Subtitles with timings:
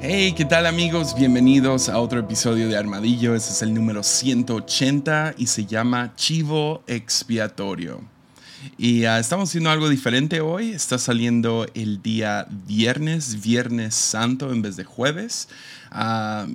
[0.00, 1.16] Hey, ¿qué tal amigos?
[1.16, 3.34] Bienvenidos a otro episodio de Armadillo.
[3.34, 8.00] Este es el número 180 y se llama Chivo Expiatorio.
[8.76, 10.70] Y ah, estamos haciendo algo diferente hoy.
[10.70, 15.48] Está saliendo el día viernes, viernes santo en vez de jueves.
[15.90, 16.46] Ah,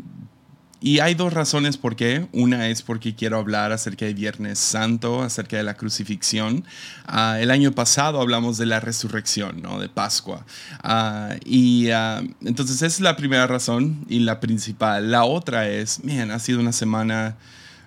[0.83, 2.27] y hay dos razones por qué.
[2.33, 6.65] Una es porque quiero hablar acerca de Viernes Santo, acerca de la crucifixión.
[7.05, 9.79] Ah, el año pasado hablamos de la resurrección, ¿no?
[9.79, 10.45] de Pascua.
[10.83, 15.09] Ah, y ah, entonces esa es la primera razón y la principal.
[15.09, 17.37] La otra es, miren, ha sido una semana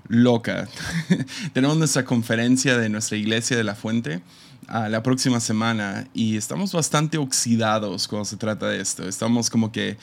[0.08, 0.66] loca.
[1.52, 4.22] Tenemos nuestra conferencia de nuestra iglesia de la Fuente.
[4.68, 9.08] La próxima semana y estamos bastante oxidados cuando se trata de esto.
[9.08, 9.96] Estamos como que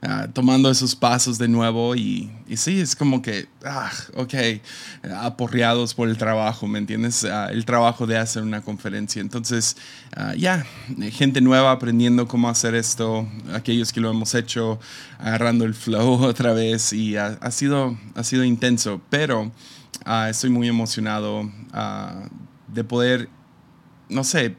[0.00, 4.34] Ah, tomando esos pasos de nuevo y, y sí, es como que, ah, ok,
[5.16, 7.24] aporreados por el trabajo, ¿me entiendes?
[7.24, 9.20] Ah, el trabajo de hacer una conferencia.
[9.20, 9.76] Entonces,
[10.36, 10.64] ya,
[11.10, 14.78] gente nueva aprendiendo cómo hacer esto, aquellos que lo hemos hecho,
[15.18, 19.50] agarrando el flow otra vez y ha, sido, ha sido intenso, pero
[20.28, 21.50] estoy muy emocionado
[22.68, 23.28] de poder,
[24.08, 24.56] no sé,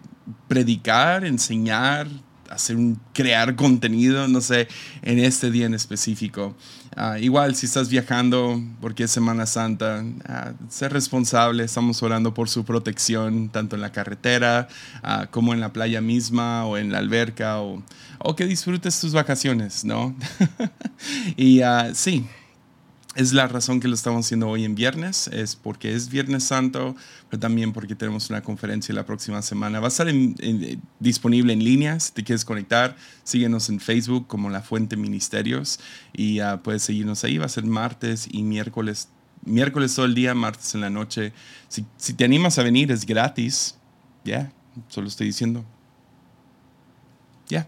[0.48, 2.08] predicar, enseñar,
[2.50, 4.68] hacer un, crear contenido, no sé,
[5.02, 6.56] en este día en específico.
[6.96, 12.50] Ah, igual, si estás viajando porque es Semana Santa, uh, ser responsable, estamos orando por
[12.50, 14.68] su protección, tanto en la carretera
[15.04, 17.84] ah, como en la playa misma o en la alberca, o,
[18.20, 20.16] o que disfrutes tus vacaciones, ¿no?
[21.38, 21.62] y
[21.94, 22.26] sí,
[23.16, 26.96] es la razón que lo estamos haciendo hoy en viernes, es porque es Viernes Santo,
[27.30, 29.80] pero también porque tenemos una conferencia la próxima semana.
[29.80, 30.08] Va a estar
[31.00, 35.80] disponible en línea, si te quieres conectar, síguenos en Facebook como La Fuente Ministerios
[36.14, 37.40] y uh, puedes seguirnos ahí.
[37.40, 39.10] Va a ser martes y miércoles,
[39.44, 41.34] miércoles todo el día, martes en la noche.
[41.68, 43.76] Si, si te animas a venir, es gratis.
[44.24, 44.52] Ya,
[44.88, 45.66] solo estoy diciendo.
[47.50, 47.66] Ya.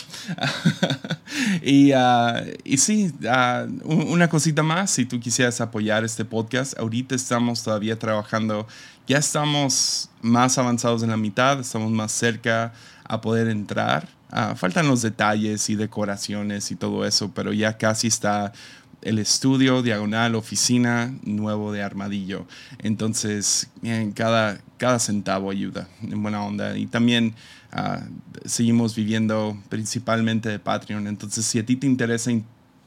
[1.63, 7.15] y, uh, y, sí, uh, una cosita más, si tú quisieras apoyar este podcast, ahorita
[7.15, 8.67] estamos todavía trabajando,
[9.07, 14.07] ya estamos más avanzados en la mitad, estamos más cerca a poder entrar.
[14.31, 18.53] Uh, faltan los detalles y decoraciones y todo eso, pero ya casi está
[19.01, 22.45] el estudio, diagonal, oficina, nuevo de armadillo.
[22.77, 26.77] Entonces, en cada, cada centavo ayuda, en buena onda.
[26.77, 27.33] Y también
[27.71, 28.01] Ah,
[28.45, 31.07] seguimos viviendo principalmente de Patreon.
[31.07, 32.31] Entonces, si a ti te interesa,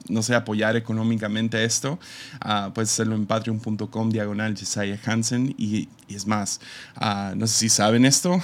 [0.09, 1.99] no sé, apoyar económicamente esto,
[2.45, 5.55] uh, puedes hacerlo en patreon.com diagonal Jesiah Hansen.
[5.57, 6.61] Y, es más,
[6.97, 8.39] ah, no sé si saben esto,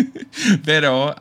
[0.64, 1.14] pero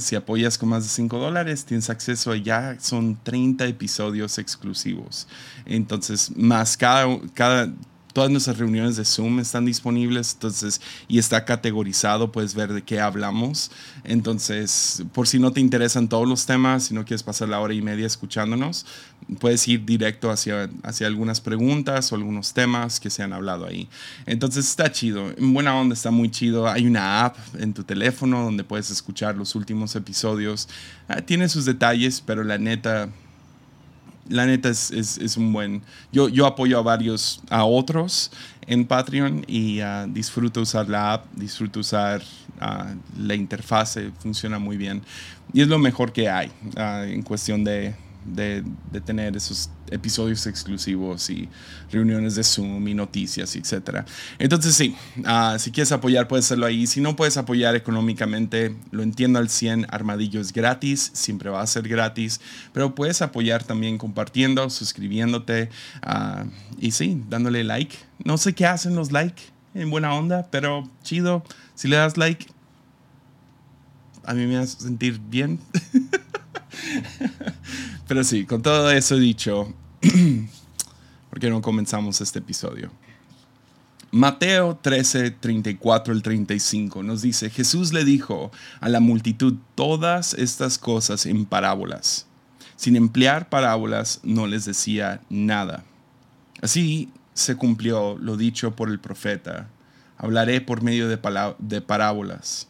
[0.00, 5.28] si apoyas con más de 5 dólares, tienes acceso a ya son 30 episodios exclusivos.
[5.64, 7.72] Entonces, más cada, cada
[8.18, 12.98] Todas nuestras reuniones de Zoom están disponibles, entonces, y está categorizado, puedes ver de qué
[12.98, 13.70] hablamos.
[14.02, 17.74] Entonces, por si no te interesan todos los temas, si no quieres pasar la hora
[17.74, 18.86] y media escuchándonos,
[19.38, 23.88] puedes ir directo hacia, hacia algunas preguntas o algunos temas que se han hablado ahí.
[24.26, 25.30] Entonces, está chido.
[25.38, 26.66] En buena onda, está muy chido.
[26.66, 30.68] Hay una app en tu teléfono donde puedes escuchar los últimos episodios.
[31.06, 33.10] Ah, tiene sus detalles, pero la neta
[34.28, 35.82] la neta es, es, un buen...
[36.12, 38.30] Yo, yo apoyo a varios, a otros
[38.66, 42.22] en Patreon y uh, disfruto usar la app, disfruto usar
[42.60, 45.02] uh, la interfase, funciona muy bien.
[45.52, 47.94] Y es lo mejor que hay uh, en cuestión de,
[48.34, 48.64] de,
[49.04, 51.48] tener esos episodios exclusivos y
[51.90, 54.04] reuniones de Zoom y noticias, etc.
[54.38, 54.94] Entonces sí,
[55.24, 56.86] ah, si quieres apoyar puedes hacerlo ahí.
[56.86, 61.66] Si no puedes apoyar económicamente, lo entiendo al 100, Armadillo es gratis, siempre va a
[61.66, 62.40] ser gratis,
[62.72, 65.70] pero puedes apoyar también compartiendo, suscribiéndote
[66.02, 66.44] ah,
[66.78, 67.96] y sí, dándole like.
[68.24, 69.42] No sé qué hacen los like
[69.74, 71.44] en buena onda, pero chido,
[71.74, 72.46] si le das like,
[74.24, 75.60] a mí me hace sentir bien.
[78.08, 79.74] Pero sí, con todo eso dicho,
[81.30, 82.90] ¿por qué no comenzamos este episodio?
[84.10, 88.50] Mateo 13, 34 al 35 nos dice, Jesús le dijo
[88.80, 92.26] a la multitud todas estas cosas en parábolas.
[92.76, 95.84] Sin emplear parábolas no les decía nada.
[96.62, 99.68] Así se cumplió lo dicho por el profeta.
[100.16, 101.18] Hablaré por medio de,
[101.58, 102.68] de parábolas.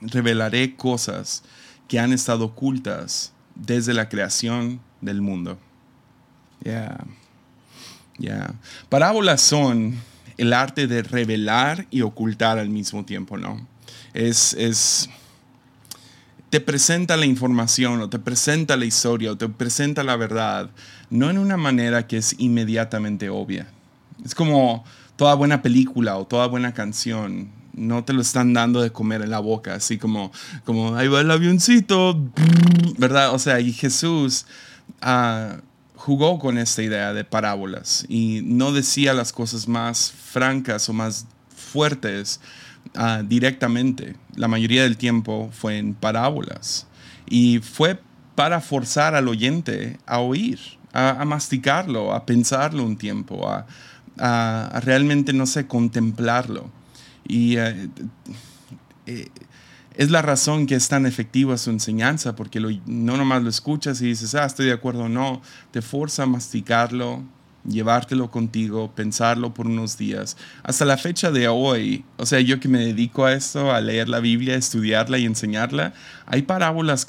[0.00, 1.42] Revelaré cosas
[1.86, 5.58] que han estado ocultas desde la creación del mundo.
[6.62, 6.96] Ya.
[8.18, 8.54] Ya.
[8.88, 9.96] Parábolas son
[10.38, 13.66] el arte de revelar y ocultar al mismo tiempo, ¿no?
[14.14, 15.10] Es, es,
[16.50, 20.70] te presenta la información o te presenta la historia o te presenta la verdad,
[21.10, 23.68] no en una manera que es inmediatamente obvia.
[24.24, 24.84] Es como
[25.16, 29.30] toda buena película o toda buena canción no te lo están dando de comer en
[29.30, 30.32] la boca, así como,
[30.64, 32.20] como ahí va el avioncito,
[32.98, 33.34] ¿verdad?
[33.34, 34.46] O sea, y Jesús
[35.00, 35.56] ah,
[35.94, 41.26] jugó con esta idea de parábolas y no decía las cosas más francas o más
[41.54, 42.40] fuertes
[42.94, 44.16] ah, directamente.
[44.34, 46.86] La mayoría del tiempo fue en parábolas.
[47.26, 48.00] Y fue
[48.34, 50.60] para forzar al oyente a oír,
[50.92, 56.70] a, masticarlo, a pensarlo un tiempo, a, realmente, no sé, contemplarlo.
[57.28, 57.88] Y eh,
[59.06, 59.28] eh,
[59.94, 64.06] es la razón que es tan efectiva su enseñanza, porque no nomás lo escuchas y
[64.06, 67.22] dices, ah, estoy de acuerdo, no, te forza a masticarlo,
[67.68, 70.36] llevártelo contigo, pensarlo por unos días.
[70.62, 74.08] Hasta la fecha de hoy, o sea, yo que me dedico a esto, a leer
[74.08, 75.92] la Biblia, estudiarla y enseñarla,
[76.26, 77.06] hay parábolas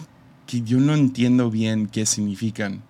[0.47, 2.81] que yo no entiendo bien qué significan.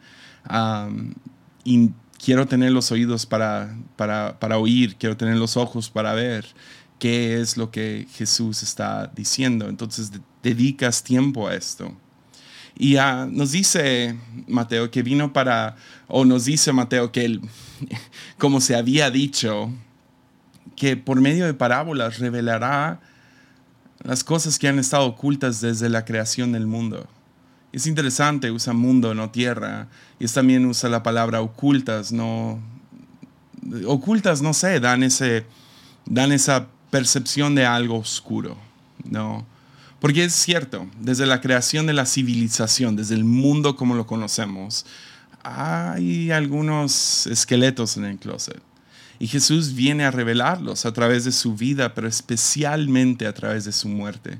[1.63, 1.91] y
[2.23, 6.45] quiero tener los oídos para, para, para, oír, quiero tener los ojos para ver
[6.99, 9.67] qué es lo que Jesús está diciendo.
[9.69, 10.11] Entonces
[10.43, 11.95] dedicas tiempo a esto.
[12.77, 12.95] Y
[13.31, 14.17] nos dice
[14.47, 15.75] Mateo que vino para,
[16.07, 17.41] o nos dice Mateo que él,
[18.37, 19.71] como se había dicho,
[20.75, 23.01] que por medio de parábolas revelará
[24.01, 27.05] las cosas que han estado ocultas desde la creación del mundo.
[27.73, 29.89] Es interesante, usa mundo, no tierra.
[30.19, 32.59] Y también usa la palabra ocultas, no...
[33.85, 35.45] Ocultas, no sé, dan, ese,
[36.05, 38.57] dan esa percepción de algo oscuro,
[39.03, 39.45] ¿no?
[39.99, 44.85] Porque es cierto, desde la creación de la civilización, desde el mundo como lo conocemos,
[45.43, 48.61] hay algunos esqueletos en el closet.
[49.19, 53.73] Y Jesús viene a revelarlos a través de su vida, pero especialmente a través de
[53.73, 54.39] su muerte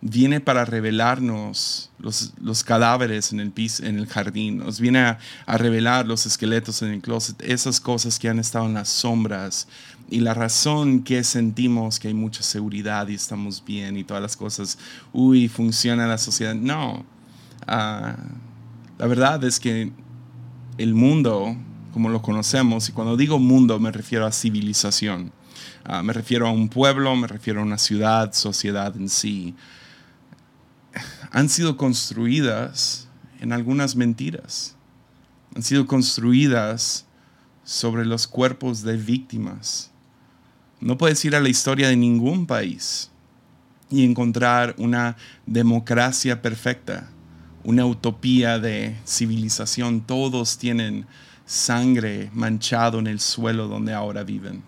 [0.00, 5.18] viene para revelarnos los, los cadáveres en el, jardín, nos viene a,
[5.58, 9.68] revelar los esqueletos en el closet, esas cosas que han estado en las sombras
[10.10, 14.36] y la razón que sentimos que hay mucha seguridad y estamos bien y todas las
[14.36, 14.78] cosas,
[15.12, 16.54] uy, funciona la sociedad.
[16.54, 17.04] No,
[17.66, 18.16] ah,
[18.98, 19.92] la verdad es que
[20.78, 21.56] el mundo,
[21.92, 25.32] como lo conocemos, y cuando digo mundo me refiero a civilización,
[25.84, 29.54] ah, me refiero a un pueblo, me refiero a una ciudad, sociedad en sí
[31.30, 33.08] han sido construidas
[33.40, 34.76] en algunas mentiras.
[35.54, 37.06] Han sido construidas
[37.64, 39.89] sobre los cuerpos de víctimas.
[40.80, 43.10] No puedes ir a la historia de ningún país
[43.90, 47.10] y encontrar una democracia perfecta,
[47.64, 50.00] una utopía de civilización.
[50.00, 51.06] Todos tienen
[51.44, 54.62] sangre manchado en el suelo donde ahora viven.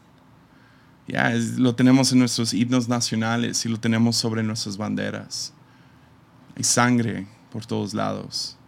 [1.08, 5.54] Ya, lo tenemos en nuestros himnos nacionales y lo tenemos sobre nuestras banderas.
[6.56, 8.58] Hay sangre por todos lados.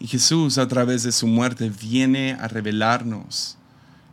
[0.00, 3.57] Y Jesús a través de su muerte viene a revelarnos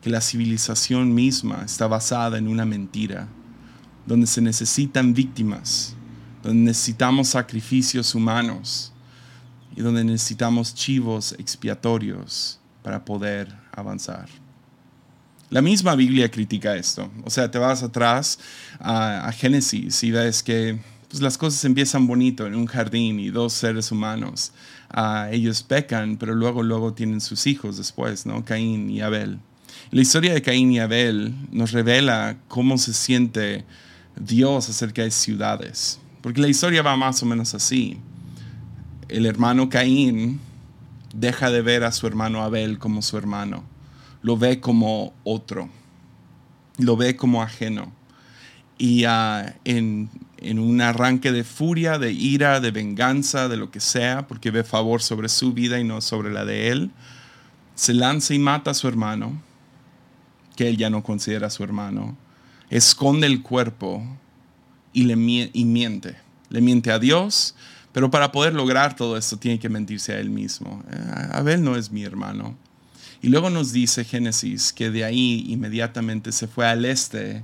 [0.06, 3.28] que la civilización misma está basada en una mentira,
[4.06, 5.96] donde se necesitan víctimas,
[6.44, 8.94] donde necesitamos sacrificios humanos
[9.76, 14.30] y donde necesitamos chivos expiatorios para poder avanzar.
[15.50, 17.10] La misma Biblia critica esto.
[17.24, 18.38] O sea, te vas atrás
[18.80, 20.78] a, Génesis y ves que
[21.10, 24.52] pues las cosas empiezan bonito en un jardín y dos seres humanos.
[24.92, 28.46] Ah, ellos pecan, pero luego, luego tienen sus hijos después, ¿no?
[28.46, 29.40] Caín y Abel.
[29.92, 33.66] La historia de Caín y Abel nos revela cómo se siente
[34.16, 36.00] Dios acerca de ciudades.
[36.22, 37.98] Porque la historia va más o menos así.
[39.08, 40.40] El hermano Caín
[41.14, 43.64] deja de ver a su hermano Abel como su hermano.
[44.22, 45.70] Lo ve como otro.
[46.78, 47.94] Lo ve como ajeno.
[48.78, 50.10] Y ah, en
[50.46, 54.64] en un arranque de furia, de ira, de venganza, de lo que sea, porque ve
[54.64, 56.92] favor sobre su vida y no sobre la de él,
[57.74, 59.42] se lanza y mata a su hermano,
[60.56, 62.18] que él ya no considera su hermano,
[62.70, 64.04] esconde el cuerpo
[64.94, 66.16] y, le miente.
[66.50, 67.56] Le miente a Dios,
[67.92, 70.84] pero para poder lograr todo esto tiene que mentirse a él mismo.
[70.92, 72.56] Eh, Abel no es mi hermano.
[73.22, 77.44] Y luego nos dice Génesis que de ahí inmediatamente se fue al este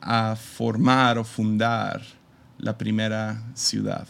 [0.00, 2.02] a formar o fundar
[2.58, 4.06] la primera ciudad.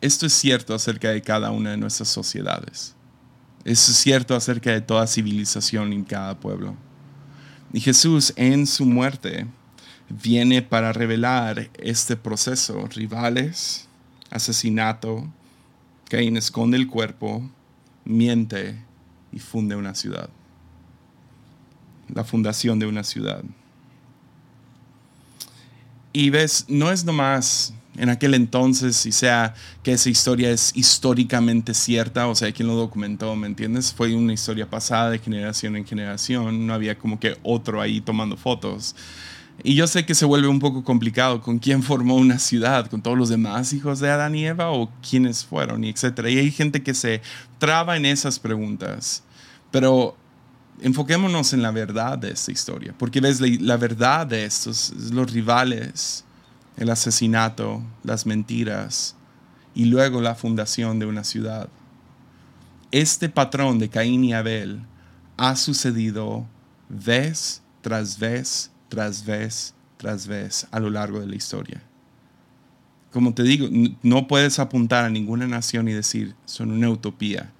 [0.00, 2.95] Esto es cierto acerca de cada una de nuestras sociedades.
[3.66, 6.76] Es cierto acerca de toda civilización en cada pueblo.
[7.72, 9.48] Y Jesús en su muerte
[10.08, 12.86] viene para revelar este proceso.
[12.86, 13.88] Rivales,
[14.30, 15.28] asesinato,
[16.08, 17.50] Caín esconde el cuerpo,
[18.04, 18.80] miente
[19.32, 20.30] y funde una ciudad.
[22.08, 23.42] La fundación de una ciudad.
[26.12, 31.74] Y ves, no es nomás en aquel entonces, y sea que esa historia es históricamente
[31.74, 33.92] cierta, o sea, quien lo documentó, ¿me entiendes?
[33.92, 38.36] Fue una historia pasada de generación en generación, no había como que otro ahí tomando
[38.36, 38.94] fotos.
[39.62, 43.00] Y yo sé que se vuelve un poco complicado con quién formó una ciudad, con
[43.02, 46.26] todos los demás hijos de Adán y Eva o quiénes fueron, y etc.
[46.28, 47.22] Y hay gente que se
[47.58, 49.22] traba en esas preguntas.
[49.70, 50.16] Pero
[50.80, 56.25] enfoquémonos en la verdad de esta historia, porque ves la, verdad de estos, los rivales,
[56.76, 59.16] el asesinato, las mentiras
[59.74, 61.68] y luego la fundación de una ciudad.
[62.92, 64.80] Este patrón de Caín y Abel
[65.36, 66.46] ha sucedido
[66.88, 71.82] vez tras vez, tras vez, tras vez a lo largo de la historia.
[73.12, 73.68] Como te digo,
[74.02, 77.52] no puedes apuntar a ninguna nación y decir, son una utopía.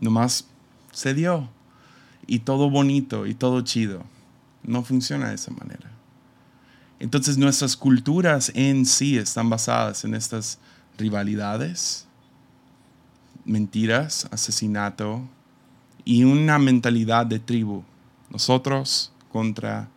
[0.00, 0.46] Nomás
[0.92, 1.48] se dio
[2.26, 4.04] y todo bonito y todo chido.
[4.62, 5.93] No funciona de esa manera.
[7.04, 10.58] Entonces nuestras culturas en sí están basadas en estas
[10.96, 12.06] rivalidades,
[13.44, 15.20] mentiras, asesinato
[16.02, 17.84] y una mentalidad de tribu.
[18.30, 19.90] Nosotros contra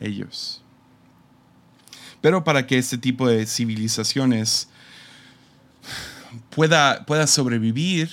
[0.00, 0.60] ellos.
[2.20, 4.68] Pero para que este tipo de civilizaciones
[6.50, 8.10] pueda, pueda sobrevivir,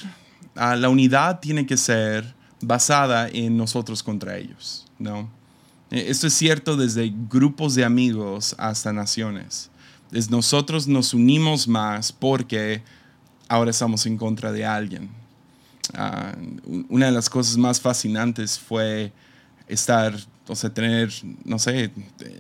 [0.56, 5.32] ah, la unidad tiene que ser basada en nosotros contra ellos, ¿no?
[5.92, 9.70] E, esto es cierto desde grupos de amigos hasta naciones.
[10.12, 12.82] Es nosotros nos unimos más porque
[13.48, 15.10] ahora estamos en contra de alguien.
[15.94, 16.36] Ah,
[16.90, 19.12] una de las cosas más fascinantes fue
[19.68, 20.16] estar,
[20.48, 21.12] o sea, tener,
[21.44, 21.92] no sé,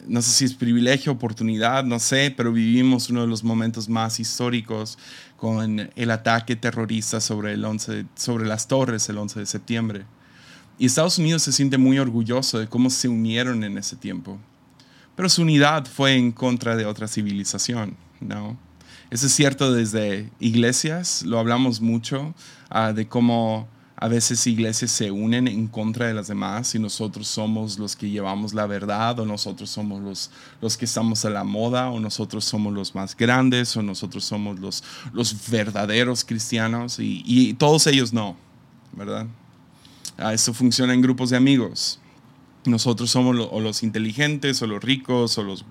[0.07, 4.19] no sé si es privilegio, oportunidad, no sé, pero vivimos uno de los momentos más
[4.19, 4.97] históricos
[5.37, 10.05] con el ataque terrorista sobre, el 11, sobre las torres el 11 de septiembre.
[10.77, 14.37] Y Estados Unidos se siente muy orgulloso de cómo se unieron en ese tiempo.
[15.15, 18.57] Pero su unidad fue en contra de otra civilización, ¿no?
[19.09, 22.33] Eso es cierto desde iglesias, lo hablamos mucho,
[22.69, 23.67] ah, de cómo
[23.97, 28.09] a veces iglesias se unen en contra de las demás y nosotros somos los que
[28.09, 32.43] llevamos la verdad o nosotros somos los, los que estamos a la moda o nosotros
[32.43, 38.11] somos los más grandes o nosotros somos los, los verdaderos cristianos y, y todos ellos
[38.11, 38.35] no,
[38.91, 39.27] ¿verdad?
[40.17, 41.99] Ah, eso funciona en grupos de amigos.
[42.65, 45.65] Nosotros somos o los inteligentes, o los ricos, o los,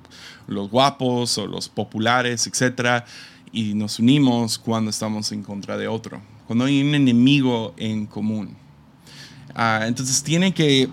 [0.47, 3.05] los guapos, o los populares, etc.
[3.53, 8.57] Y nos unimos cuando estamos en contra de otro, cuando hay un enemigo en común.
[9.55, 10.89] Ah, entonces tiene que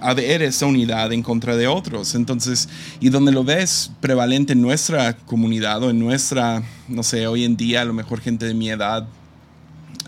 [0.00, 2.14] haber esa unidad en contra de otros.
[2.14, 2.68] Entonces,
[3.00, 7.56] y donde lo ves prevalente en nuestra comunidad o en nuestra, no sé, hoy en
[7.56, 9.06] día a lo mejor gente de mi edad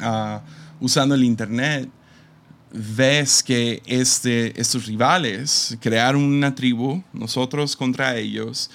[0.01, 0.43] ah,
[0.81, 1.89] usando el Internet,
[2.73, 8.71] ves que este, estos rivales crearon una tribu, nosotros contra ellos,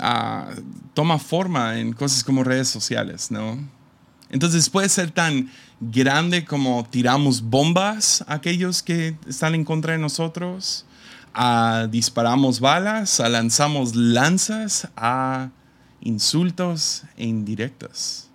[0.00, 0.50] ah,
[0.94, 3.58] toma forma en cosas como redes sociales, ¿no?
[4.30, 9.98] Entonces puede ser tan grande como tiramos bombas a aquellos que están en contra de
[9.98, 10.86] nosotros,
[11.34, 15.50] a disparamos balas, a lanzamos lanzas, a
[16.00, 18.28] insultos e indirectas.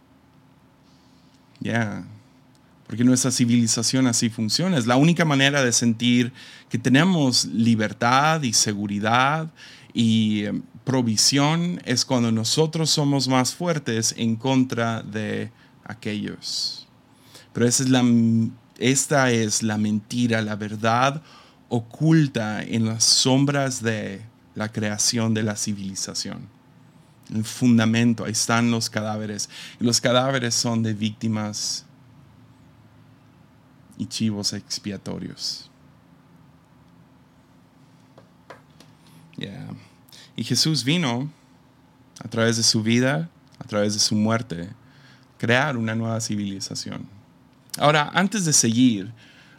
[1.59, 2.05] Ya
[2.87, 4.77] porque nuestra civilización así funciona.
[4.77, 6.31] Es la única manera de sentir
[6.69, 9.51] que tenemos libertad y seguridad
[9.93, 15.51] y eh, provisión es cuando nosotros somos más fuertes en contra de
[15.83, 16.87] aquellos.
[17.53, 18.05] Pero esa es la,
[18.77, 21.21] esta es la mentira, la verdad
[21.69, 24.21] oculta en las sombras de
[24.55, 26.47] la creación de la civilización.
[27.33, 29.49] El fundamento, ahí están los cadáveres.
[29.81, 31.86] Y los cadáveres son de víctimas
[33.97, 35.69] y chivos expiatorios.
[40.35, 41.31] Y Jesús vino
[42.23, 44.69] a través de su vida, a través de su muerte,
[45.39, 47.07] crear una nueva civilización.
[47.79, 49.11] Ahora, antes de seguir,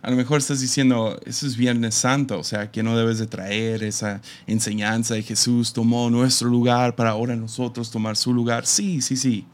[0.03, 3.27] a lo mejor estás diciendo, eso es Viernes Santo, o sea, que no debes de
[3.27, 8.65] traer esa enseñanza de Jesús tomó nuestro lugar para ahora nosotros tomar su lugar.
[8.67, 9.45] Sí, sí, sí,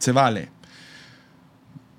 [0.00, 0.50] se vale.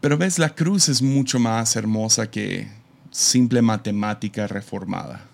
[0.01, 2.67] Pero ves, la cruz es mucho más hermosa que
[3.11, 5.27] simple matemática reformada,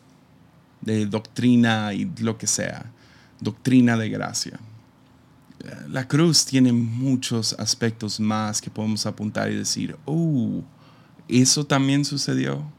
[0.81, 2.91] de doctrina y lo que sea,
[3.39, 4.59] doctrina de gracia.
[5.89, 10.61] La cruz tiene muchos aspectos más que podemos apuntar y decir, oh,
[11.29, 12.69] eso también sucedió.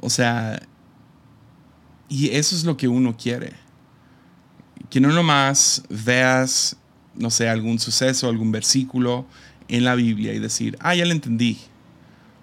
[0.00, 0.60] O sea,
[2.08, 3.54] y eso es lo que uno quiere.
[4.90, 6.76] Que no nomás veas,
[7.14, 9.26] no sé, algún suceso, algún versículo
[9.70, 11.58] en la Biblia y decir, ah, ya lo entendí.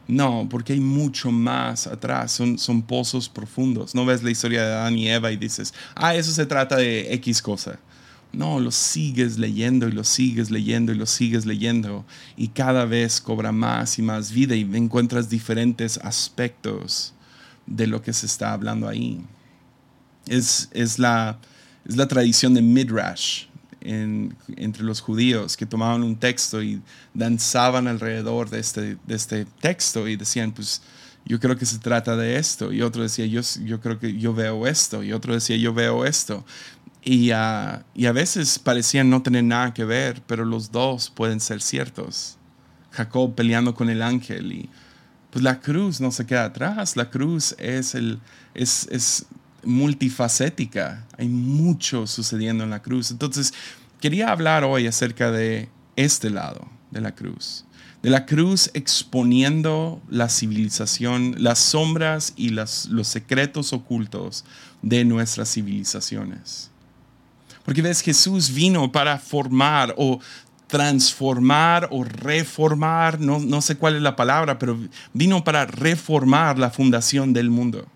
[0.08, 3.94] No, porque hay mucho más atrás, son, son pozos profundos.
[3.94, 7.14] No ves la historia de Adán y Eva y dices, ah, eso se trata de
[7.16, 7.78] X cosa.
[8.32, 12.06] No, lo sigues leyendo y lo sigues leyendo y lo sigues leyendo
[12.36, 17.14] y cada vez cobra más y más vida y encuentras diferentes aspectos
[17.66, 19.22] de lo que se está hablando ahí.
[20.28, 21.40] Es, es la,
[21.86, 23.47] es la tradición de Midrash
[23.88, 26.82] entre los judíos que tomaban un texto y
[27.14, 30.82] danzaban alrededor de este, de este texto y decían, pues
[31.26, 32.72] yo creo que se trata de esto.
[32.72, 35.04] Y otro decía, yo, yo creo que yo veo esto.
[35.04, 36.46] Y otro decía, yo veo esto.
[37.04, 41.40] Y, uh, y a veces parecían no tener nada que ver, pero los dos pueden
[41.40, 42.38] ser ciertos.
[42.92, 44.70] Jacob peleando con el ángel y
[45.30, 48.20] pues la cruz no se queda atrás, la cruz es, el,
[48.54, 49.26] es, es
[49.64, 53.12] multifacética, hay mucho sucediendo en la cruz.
[53.12, 53.54] Entonces,
[54.00, 57.66] quería hablar hoy acerca de este lado de la cruz,
[58.02, 64.46] de la cruz exponiendo la civilización, las sombras y las, los secretos ocultos
[64.82, 66.72] de nuestras civilizaciones.
[67.66, 70.20] Porque ves, Jesús vino para formar o
[70.68, 74.78] transformar o reformar, no, no sé cuál es la palabra, pero
[75.14, 77.88] vino para reformar la fundación del mundo.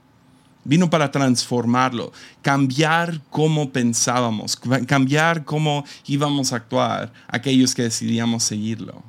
[0.63, 4.55] Vino para transformarlo, cambiar cómo pensábamos,
[4.87, 9.03] cambiar cómo íbamos a actuar aquellos que decidíamos seguirlo.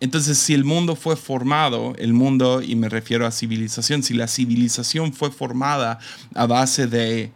[0.00, 4.28] Entonces, si el mundo fue formado, el mundo, y me refiero a civilización, si la
[4.28, 5.98] civilización fue formada
[6.34, 7.32] a base de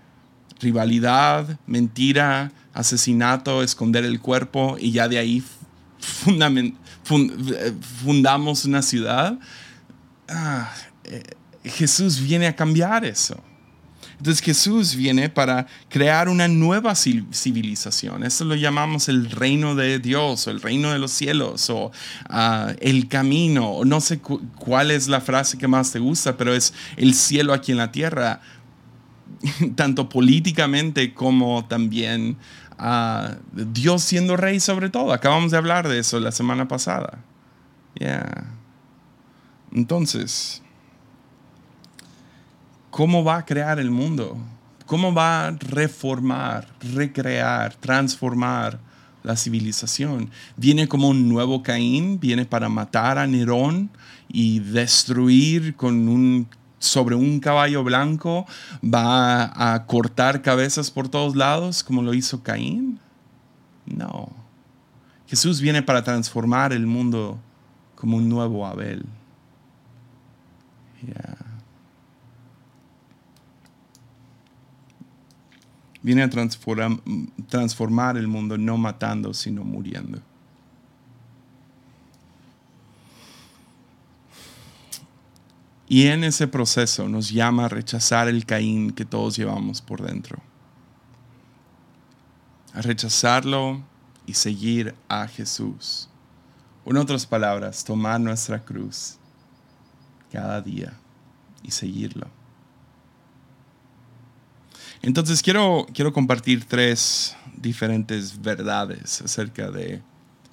[0.61, 5.43] rivalidad, mentira, asesinato, esconder el cuerpo y ya de ahí
[8.05, 9.39] fundamos una ciudad,
[10.29, 10.73] ah,
[11.05, 11.23] eh,
[11.65, 13.43] Jesús viene a cambiar eso.
[14.23, 18.23] Entonces Jesús viene para crear una nueva civilización.
[18.23, 21.91] Eso lo llamamos el reino de Dios o el reino de los cielos o
[22.29, 23.81] ah, el camino.
[23.85, 27.73] No sé cuál es la frase que más te gusta, pero es el cielo aquí
[27.73, 28.41] en la tierra,
[29.75, 32.37] tanto políticamente como también
[32.79, 33.35] uh,
[33.73, 35.13] Dios siendo rey sobre todo.
[35.13, 37.25] Acabamos de hablar de eso la semana pasada.
[37.99, 38.53] Yeah.
[39.73, 40.62] Entonces,
[42.93, 44.37] ¿Cómo va a crear el mundo?
[44.85, 48.79] ¿Cómo va a reformar, recrear, transformar
[49.23, 50.29] la civilización?
[50.59, 53.89] Viene como un nuevo Caín, viene para matar a Nerón
[54.29, 56.49] y destruir con un
[56.81, 58.45] sobre un caballo blanco,
[58.85, 63.01] va a cortar cabezas por todos lados como lo hizo Caín?
[63.87, 64.29] No.
[65.29, 67.39] Jesús viene para transformar el mundo
[67.95, 69.07] como un nuevo Abel.
[76.03, 80.21] Viene a transformar, el mundo no matando, sino muriendo.
[85.89, 90.39] Y en ese proceso nos llama a rechazar el Caín que todos llevamos por dentro.
[92.75, 93.83] A rechazarlo
[94.27, 96.09] y seguir a Jesús.
[96.85, 99.19] En otras palabras, tomar nuestra cruz
[100.33, 100.95] cada día
[101.63, 102.42] y seguirlo.
[105.03, 110.01] Entonces quiero, quiero compartir tres diferentes verdades acerca de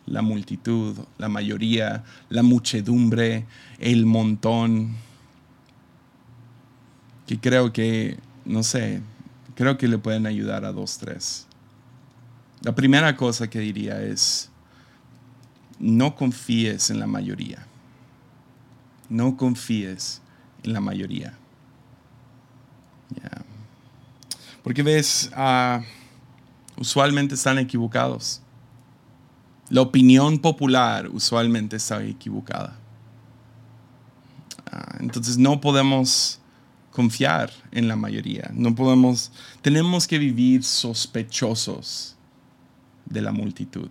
[0.07, 3.45] la multitud, la mayoría, la muchedumbre,
[3.77, 4.95] el montón,
[7.27, 9.01] que creo que, no sé,
[9.53, 11.45] creo que le pueden ayudar a dos, tres.
[12.61, 14.49] La primera cosa que diría es,
[15.79, 17.67] no confíes en la mayoría.
[19.09, 20.21] No confíes
[20.63, 21.37] en la mayoría.
[24.63, 25.81] Porque ves, ah,
[26.77, 28.41] usualmente están equivocados.
[29.69, 32.75] La opinión popular usualmente está equivocada.
[34.71, 36.39] Ah, entonces no podemos
[36.91, 38.49] confiar en la mayoría.
[38.53, 42.15] No podemos, tenemos que vivir sospechosos
[43.05, 43.89] de la multitud,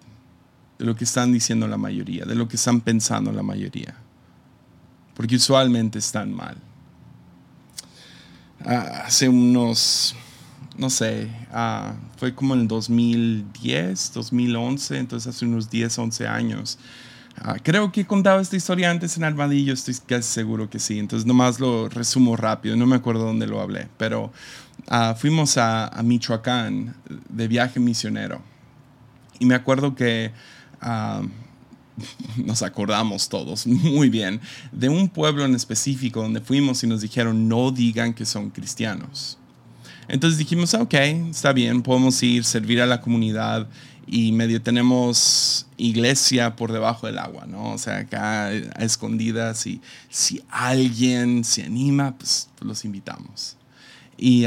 [0.78, 3.94] de lo que están diciendo la mayoría, de lo que están pensando la mayoría.
[5.14, 6.56] Porque usualmente están mal.
[8.64, 10.14] Ah, hace unos
[10.78, 16.78] no sé, ah, fue como en el 2010, 2011, entonces hace unos 10, 11 años.
[17.36, 20.98] Ah, creo que he contado esta historia antes en Armadillo, estoy casi seguro que sí,
[20.98, 24.32] entonces nomás lo resumo rápido, no me acuerdo dónde lo hablé, pero
[24.86, 26.94] ah, fuimos a, Michoacán
[27.28, 28.40] de viaje misionero
[29.40, 30.32] y me acuerdo que
[32.36, 37.48] nos acordamos todos muy bien de un pueblo en específico donde fuimos y nos dijeron
[37.48, 39.38] no digan que son cristianos.
[40.08, 40.94] Entonces dijimos, ok,
[41.30, 43.68] está bien, podemos ir, servir a la comunidad
[44.10, 47.72] y medio tenemos iglesia por debajo del agua, ¿no?
[47.72, 53.56] O sea, acá a escondidas y si alguien se anima, pues, los invitamos.
[54.16, 54.46] Y,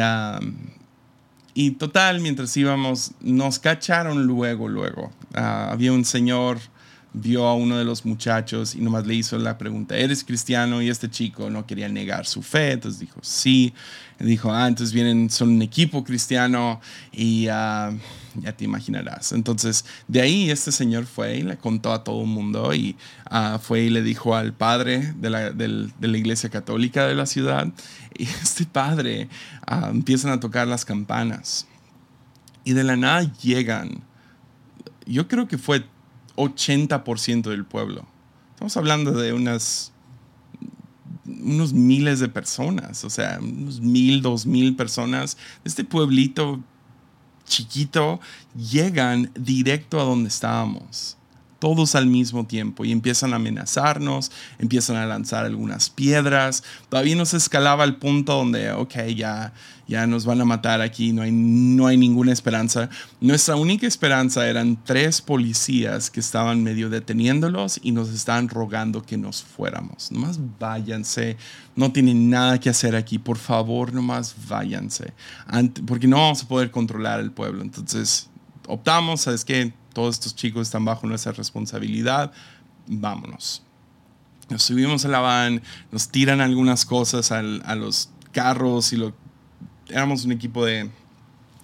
[1.53, 5.11] y total, mientras íbamos, nos cacharon luego, luego.
[5.33, 6.59] Ah, había un señor
[7.13, 10.81] vio a uno de los muchachos y nomás le hizo la pregunta, ¿eres cristiano?
[10.81, 13.73] Y este chico no quería negar su fe, entonces dijo, sí.
[14.19, 16.79] Dijo, ah, entonces vienen, son un equipo cristiano
[17.11, 17.91] y ah,
[18.35, 19.31] ya te imaginarás.
[19.31, 22.95] Entonces, de ahí este señor fue y le contó a todo el mundo y
[23.25, 25.67] ah, fue y le dijo al padre de la, de
[25.99, 27.67] la, iglesia católica de la ciudad.
[28.15, 29.27] Y este padre
[29.65, 31.65] ah, empiezan a tocar las campanas.
[32.63, 34.03] Y de la nada llegan,
[35.07, 35.83] yo creo que fue
[36.35, 38.05] 80% del pueblo.
[38.53, 39.91] Estamos hablando de unas
[41.25, 45.37] unos miles de personas, o sea, unos mil, dos mil personas.
[45.63, 46.61] Este pueblito
[47.45, 48.19] chiquito
[48.55, 51.17] llegan directo a donde estábamos
[51.61, 56.63] todos al mismo tiempo y empiezan a amenazarnos, empiezan a lanzar algunas piedras.
[56.89, 59.53] Todavía no se escalaba al punto donde, ok, ya,
[59.91, 62.89] ya nos van a matar aquí, no hay, no hay ninguna esperanza.
[63.19, 69.17] Nuestra única esperanza eran tres policías que estaban medio deteniéndolos y nos estaban rogando que
[69.17, 70.09] nos fuéramos.
[70.09, 71.35] Nomás váyanse,
[71.75, 75.13] no tienen nada que hacer aquí, por favor, nomás váyanse,
[75.85, 77.61] porque no vamos a poder controlar el pueblo.
[77.61, 78.29] Entonces
[78.67, 79.73] optamos, ¿sabes qué?
[79.91, 82.31] todos estos chicos están bajo nuestra responsabilidad,
[82.87, 83.61] vámonos.
[84.49, 87.41] Nos subimos a la van, nos tiran algunas cosas a
[87.75, 89.13] los carros y lo,
[89.89, 90.89] éramos un equipo de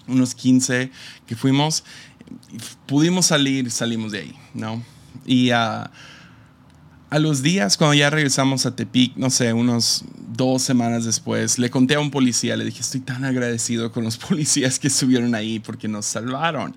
[0.07, 0.91] unos 15
[1.25, 1.83] que fuimos,
[2.85, 4.83] pudimos salir, salimos de ahí, ¿no?
[5.25, 5.89] Y a
[7.19, 11.95] los días, cuando ya regresamos a Tepic, no sé, unos dos semanas después, le conté
[11.95, 15.87] a un policía, le dije, estoy tan agradecido con los policías que estuvieron ahí porque
[15.87, 16.75] nos salvaron.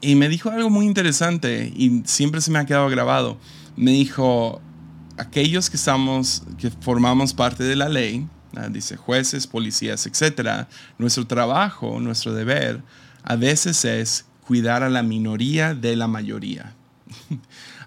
[0.00, 3.36] Y me dijo algo muy interesante y siempre se me ha quedado grabado.
[3.76, 4.60] Me dijo,
[5.18, 8.26] aquellos que, estamos, que formamos parte de la ley,
[8.68, 10.68] dice jueces, policías, etcétera,
[10.98, 12.82] nuestro trabajo, nuestro deber,
[13.22, 16.74] a veces es cuidar a la minoría de la mayoría.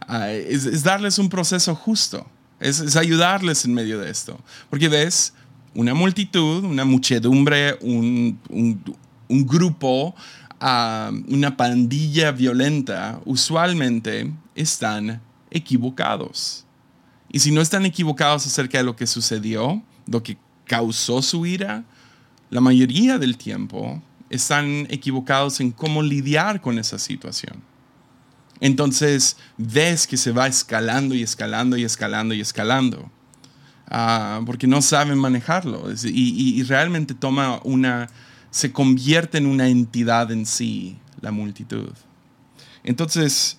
[0.07, 2.27] Ah, es, darles un proceso justo,
[2.60, 4.38] es, ayudarles en medio de esto.
[4.69, 5.34] Porque ves,
[5.73, 10.13] una multitud, una muchedumbre, un, un, grupo
[10.60, 16.65] a una pandilla violenta, usualmente están equivocados.
[17.31, 21.84] Y si no están equivocados acerca de lo que sucedió, lo que causó su ira,
[22.50, 27.62] la mayoría del tiempo están equivocados en cómo lidiar con esa situación.
[28.60, 33.12] Entonces ves que se va escalando y escalando y escalando y escalando,
[33.89, 38.08] ah, porque no saben manejarlo y realmente toma una
[38.52, 41.93] se convierte en una entidad en sí, la multitud.
[42.84, 43.58] Entonces,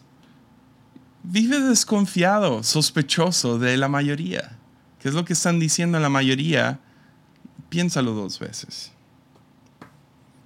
[1.23, 4.59] vive desconfiado, sospechoso de la mayoría.
[5.01, 6.79] ¿Qué es lo que están diciendo la mayoría?
[7.69, 8.93] Piénsalo dos veces.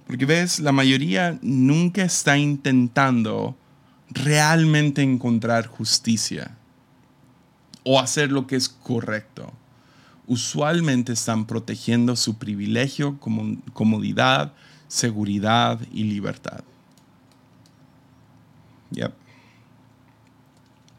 [0.05, 3.57] Porque ves, la mayoría nunca está intentando
[4.09, 6.55] realmente encontrar justicia
[7.83, 9.51] o hacer lo que es correcto
[10.27, 13.17] usualmente están protegiendo su privilegio,
[13.73, 14.53] comodidad,
[14.89, 16.63] seguridad y libertad.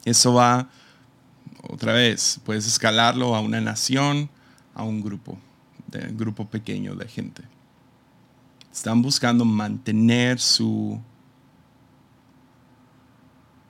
[0.05, 0.71] Eso va,
[1.63, 4.31] otra vez, puedes escalarlo a una nación,
[4.75, 5.39] a un grupo,
[5.89, 7.43] de, grupo pequeño de gente.
[8.73, 11.01] Están buscando mantener su,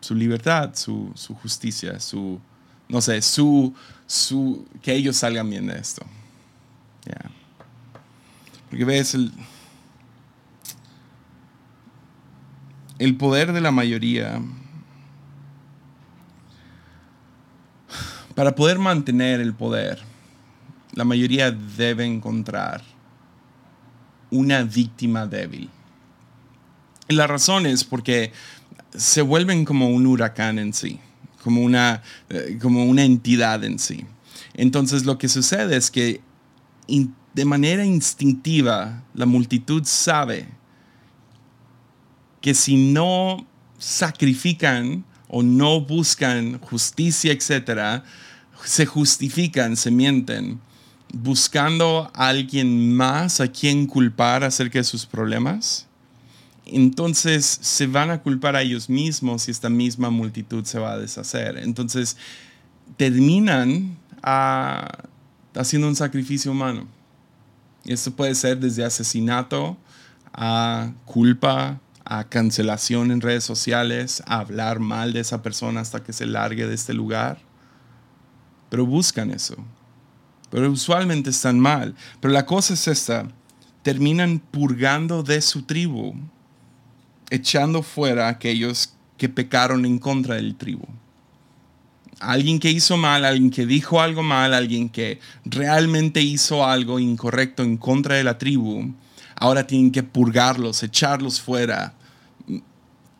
[0.00, 2.38] su libertad, su, su justicia, su,
[2.88, 3.74] no sé, su,
[4.06, 6.04] su, que ellos salgan bien de esto.
[8.68, 9.32] Porque ves el,
[12.98, 14.40] el poder de la mayoría.
[18.34, 20.00] Para poder mantener el poder,
[20.98, 22.82] la mayoría debe encontrar
[24.30, 25.70] una víctima débil.
[27.08, 28.32] Y la razón es porque
[28.94, 30.98] se vuelven como un huracán en sí
[31.42, 34.04] como una, eh, como una entidad en sí.
[34.54, 36.20] Entonces lo que sucede es que
[37.32, 40.48] de manera instintiva la multitud sabe
[42.40, 43.46] que si no
[43.78, 48.02] sacrifican o no buscan justicia, etcétera,
[48.64, 50.60] se justifican, se mienten,
[51.12, 55.88] buscando a alguien más a quien culpar acerca de sus problemas
[56.70, 60.98] entonces se van a culpar a ellos mismos y esta misma multitud se va a
[60.98, 61.56] deshacer.
[61.58, 62.16] Entonces
[62.96, 65.04] terminan ah,
[65.54, 66.86] haciendo un sacrificio humano.
[67.84, 69.78] Esto puede ser desde asesinato
[70.34, 76.12] a culpa, a cancelación en redes sociales, a hablar mal de esa persona hasta que
[76.12, 77.38] se largue de este lugar.
[78.68, 79.56] Pero buscan eso.
[80.50, 81.94] Pero usualmente están mal.
[82.20, 83.28] Pero la cosa es esta.
[83.82, 86.14] Terminan purgando de su tribu
[87.30, 90.86] echando fuera a aquellos que pecaron en contra del tribu.
[92.20, 97.62] alguien que hizo mal, alguien que dijo algo mal, alguien que realmente hizo algo incorrecto
[97.62, 98.92] en contra de la tribu,
[99.36, 101.94] ahora tienen que purgarlos, echarlos fuera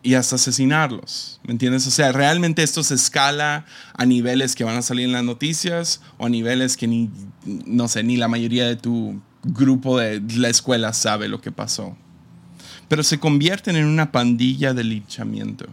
[0.01, 1.39] y hasta asesinarlos.
[1.43, 1.85] ¿Me entiendes?
[1.87, 6.01] O sea, realmente esto se escala a niveles que van a salir en las noticias
[6.17, 7.09] o a niveles que ni,
[7.45, 11.97] no sé, ni la mayoría de tu grupo de la escuela sabe lo que pasó.
[12.87, 15.67] Pero se convierten en una pandilla de linchamiento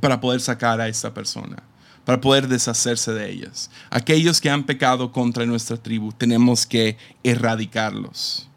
[0.00, 1.62] para poder sacar a esta persona,
[2.04, 3.70] para poder deshacerse de ellas.
[3.90, 8.48] Aquellos que han pecado contra nuestra tribu, tenemos que erradicarlos.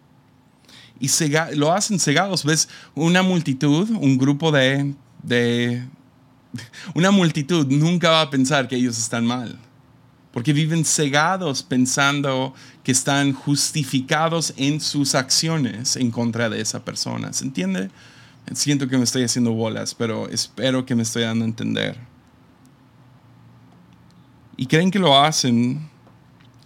[1.00, 1.10] Y
[1.56, 2.44] lo hacen cegados.
[2.44, 2.70] ¿Ves?
[2.96, 5.86] Una multitud, un grupo de, de...
[6.96, 9.60] Una multitud nunca va a pensar que ellos están mal
[10.38, 17.34] porque viven cegados pensando que están justificados en sus acciones en contra de esa persona.
[17.34, 17.90] ¿Se entiende?
[18.54, 21.98] Siento que me estoy haciendo bolas, pero espero que me estoy dando a entender.
[24.58, 25.90] Y creen que lo hacen,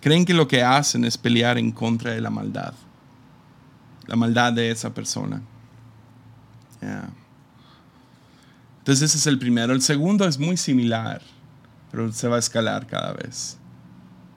[0.01, 2.73] creen que lo que hacen es pelear en contra de la maldad,
[4.07, 5.41] la maldad de esa persona.
[8.79, 9.73] Entonces ese es el primero.
[9.73, 11.21] El segundo es muy similar,
[11.91, 13.57] pero se va a escalar cada vez.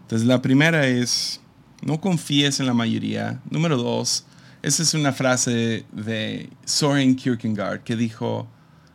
[0.02, 1.40] Entonces la primera es,
[1.82, 3.40] no confíes en la mayoría.
[3.50, 4.26] Número dos,
[4.62, 8.46] esa es una frase de Soren Kierkegaard que dijo,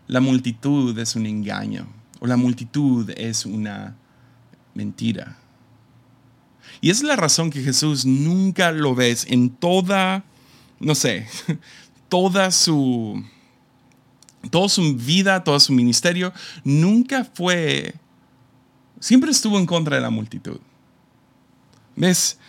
[0.07, 1.87] la multitud es un engaño
[2.19, 3.95] o la multitud es una
[4.73, 5.37] mentira.
[6.81, 10.23] Y es la razón que Jesús nunca lo ves en toda,
[10.79, 11.27] no sé,
[12.09, 13.23] toda su,
[14.49, 17.95] toda su vida, todo su ministerio, nunca fue,
[18.99, 20.59] siempre estuvo en contra de la multitud.
[21.95, 22.39] ¿Ves?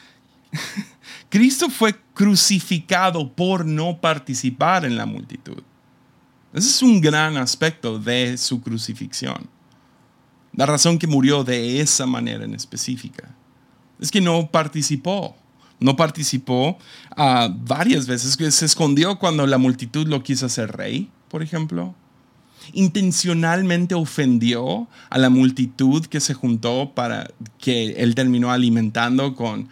[1.29, 5.63] Cristo fue crucificado por no participar en la multitud.
[6.53, 9.49] Ese es un gran aspecto de su crucifixión.
[10.53, 13.31] La razón que murió de esa manera en específica
[14.01, 15.37] es que no participó.
[15.81, 16.79] No participó
[17.17, 21.95] uh, varias veces, se escondió cuando la multitud lo quiso hacer rey, por ejemplo
[22.73, 29.69] intencionalmente ofendió a la multitud que se juntó para que él terminó alimentando con,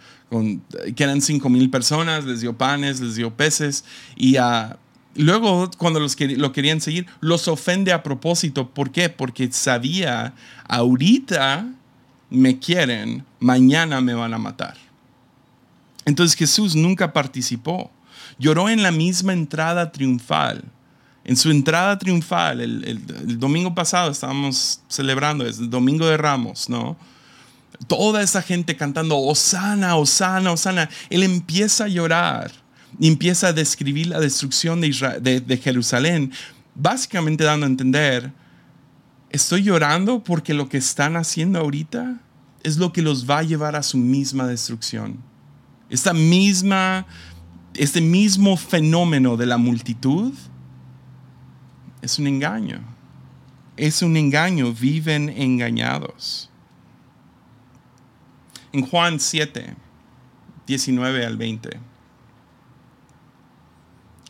[0.95, 4.75] que eran cinco mil personas, les dio panes, les dio peces y uh,
[5.15, 8.69] luego cuando los lo querían seguir, los ofende a propósito.
[8.69, 9.09] ¿Por qué?
[9.09, 10.33] Porque sabía,
[10.67, 11.67] ahorita
[12.29, 14.88] me quieren, mañana me van a matar.
[16.09, 17.91] Entonces Jesús nunca participó.
[18.37, 20.63] Lloró en la misma entrada triunfal
[21.29, 26.97] en su entrada triunfal, el, domingo pasado estábamos celebrando, es el domingo de Ramos, ¿no?
[27.85, 30.89] Toda esa gente cantando, Osana, Osana, Osana.
[31.07, 32.51] Él empieza a llorar
[32.99, 36.33] y empieza a describir la destrucción de, de Jerusalén,
[36.73, 38.33] básicamente dando a entender,
[39.29, 42.19] estoy llorando porque lo que están haciendo ahorita
[42.63, 45.28] es lo que los va a llevar a su misma destrucción.
[45.89, 47.05] Esta misma,
[47.73, 50.33] este mismo fenómeno de la multitud
[52.01, 52.81] es un engaño.
[53.75, 56.49] Es un engaño, viven engañados.
[58.71, 59.75] En Juan 7,
[60.67, 61.79] 19 al 20,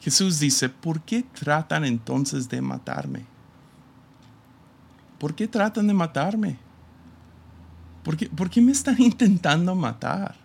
[0.01, 3.25] Jesús dice, ¿por qué tratan entonces de matarme?
[5.17, 6.57] ¿Por qué tratan de matarme?
[8.03, 10.35] ¿Por qué, ¿Por qué, me están intentando matar?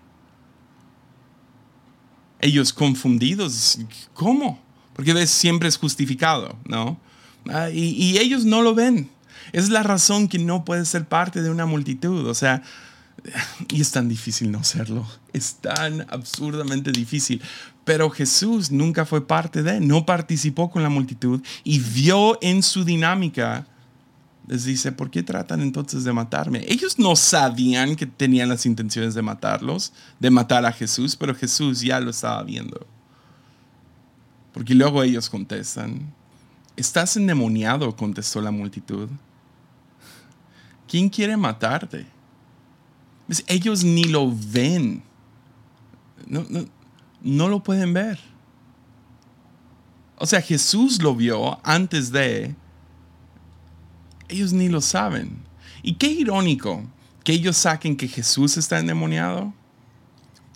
[2.44, 3.78] Ellos confundidos,
[4.12, 4.60] ¿cómo?
[4.92, 7.00] Porque siempre es justificado, ¿no?
[7.48, 9.08] Ah, y, ellos no lo ven.
[9.52, 12.26] Es la razón que no puede ser parte de una multitud.
[12.26, 12.62] O sea,
[13.70, 15.06] y es tan difícil no serlo.
[15.32, 17.40] Es tan absurdamente difícil.
[17.84, 22.84] Pero Jesús nunca fue parte de, no participó con la multitud y vio en su
[22.84, 23.66] dinámica.
[24.46, 26.64] Les dice, ¿por qué tratan entonces de matarme?
[26.68, 31.80] Ellos no sabían que tenían las intenciones de matarlos, de matar a Jesús, pero Jesús
[31.80, 32.86] ya lo estaba viendo.
[34.52, 36.12] Porque luego ellos contestan,
[36.76, 39.08] Estás endemoniado, contestó la multitud.
[40.88, 42.06] ¿Quién quiere matarte?
[43.46, 45.02] Ellos ni lo ven.
[46.26, 46.44] No,
[47.22, 48.18] no, lo pueden ver.
[50.16, 52.54] O sea, Jesús lo vio antes de...
[54.28, 55.38] Ellos ni lo saben.
[55.82, 56.82] Y qué irónico
[57.24, 59.52] que ellos saquen que Jesús está endemoniado,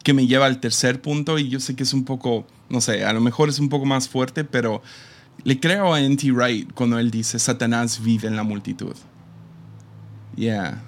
[0.02, 3.04] que me lleva al tercer punto y yo sé que es un poco, no sé,
[3.04, 4.82] a lo mejor es un poco más fuerte, pero
[5.44, 6.30] le creo a N.T.
[6.32, 8.94] Wright cuando él dice, Satanás vive en la multitud.
[10.36, 10.82] Yeah.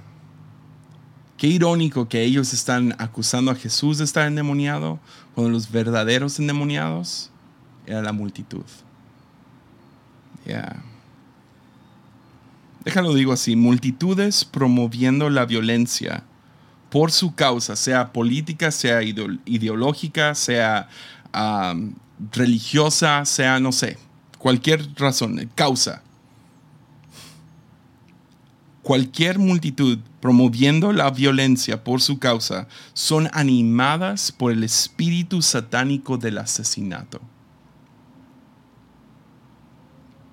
[1.37, 5.01] Qué irónico que ellos están acusando a Jesús de estar endemoniado,
[5.35, 7.31] cuando los verdaderos endemoniados
[7.87, 8.65] era la multitud.
[10.45, 10.83] Yeah.
[12.85, 16.25] Déjalo digo así, multitudes promoviendo la violencia
[16.91, 20.89] por su causa, sea política, sea ideológica, sea
[22.33, 23.97] religiosa, sea, no sé,
[24.39, 26.03] cualquier razón, causa.
[28.83, 36.39] Cualquier multitud promoviendo la violencia por su causa son animadas por el espíritu satánico del
[36.39, 37.21] asesinato.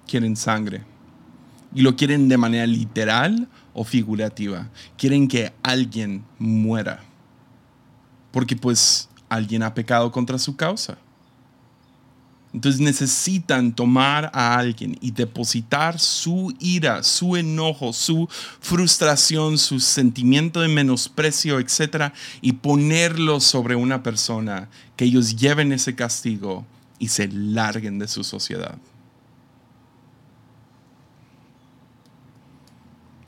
[0.07, 0.96] Quieren sangre.
[1.73, 4.69] Y lo quieren de manera literal o figurativa.
[4.97, 7.03] Quieren que alguien muera.
[8.32, 10.97] Porque pues alguien ha pecado contra su causa.
[12.53, 18.27] Entonces necesitan tomar a alguien y depositar su ira, su enojo, su
[18.62, 22.13] frustración, su sentimiento de menosprecio, etc.
[22.41, 26.65] y ponerlo sobre una persona, que ellos lleven ese castigo
[26.97, 28.77] y se larguen de su sociedad.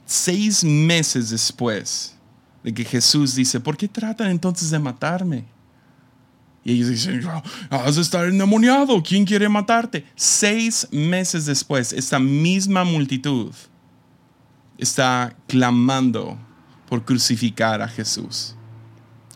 [0.10, 2.15] Seis meses después
[2.63, 5.45] de que Jesús dice, ¿por qué tratan entonces de matarme?
[6.63, 7.22] Y ellos dicen,
[7.69, 10.04] has de estar endemoniado, ¿quién quiere matarte?
[10.15, 13.54] Seis meses después, esta misma multitud
[14.80, 16.39] está clamando
[16.88, 18.56] por crucificar a Jesús.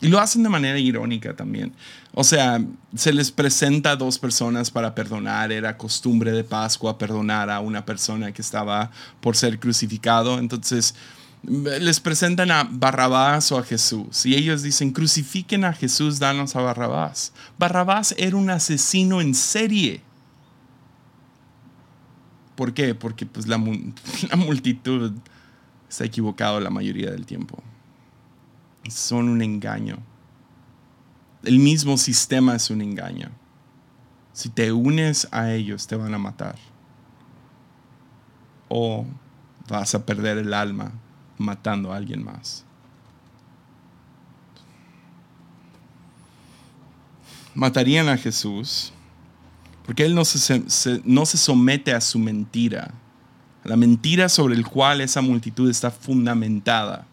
[0.00, 1.72] Y lo hacen de manera irónica también.
[2.14, 5.50] O sea, se les presenta a dos personas para perdonar.
[5.50, 10.38] Era costumbre de Pascua perdonar a una persona que estaba por ser crucificado.
[10.38, 10.94] Entonces,
[11.42, 16.60] les presentan a Barrabás o a Jesús y ellos dicen, crucifiquen a Jesús, danos a
[16.60, 17.32] Barrabás.
[17.58, 20.00] Barrabás era un asesino en serie.
[22.54, 22.94] ¿Por qué?
[22.94, 23.58] Porque pues la,
[24.30, 25.12] la multitud
[25.88, 27.62] está equivocado la mayoría del tiempo.
[28.88, 29.98] Son un engaño.
[31.44, 33.30] El mismo sistema es un engaño.
[34.32, 36.56] Si te unes a ellos, te van a matar.
[38.68, 39.06] O
[39.68, 40.92] vas a perder el alma
[41.38, 42.64] matando a alguien más.
[47.54, 48.92] Matarían a Jesús
[49.86, 50.64] porque Él no se,
[51.04, 52.94] no se somete a su mentira,
[53.64, 57.06] la mentira sobre el cual esa multitud está fundamentada,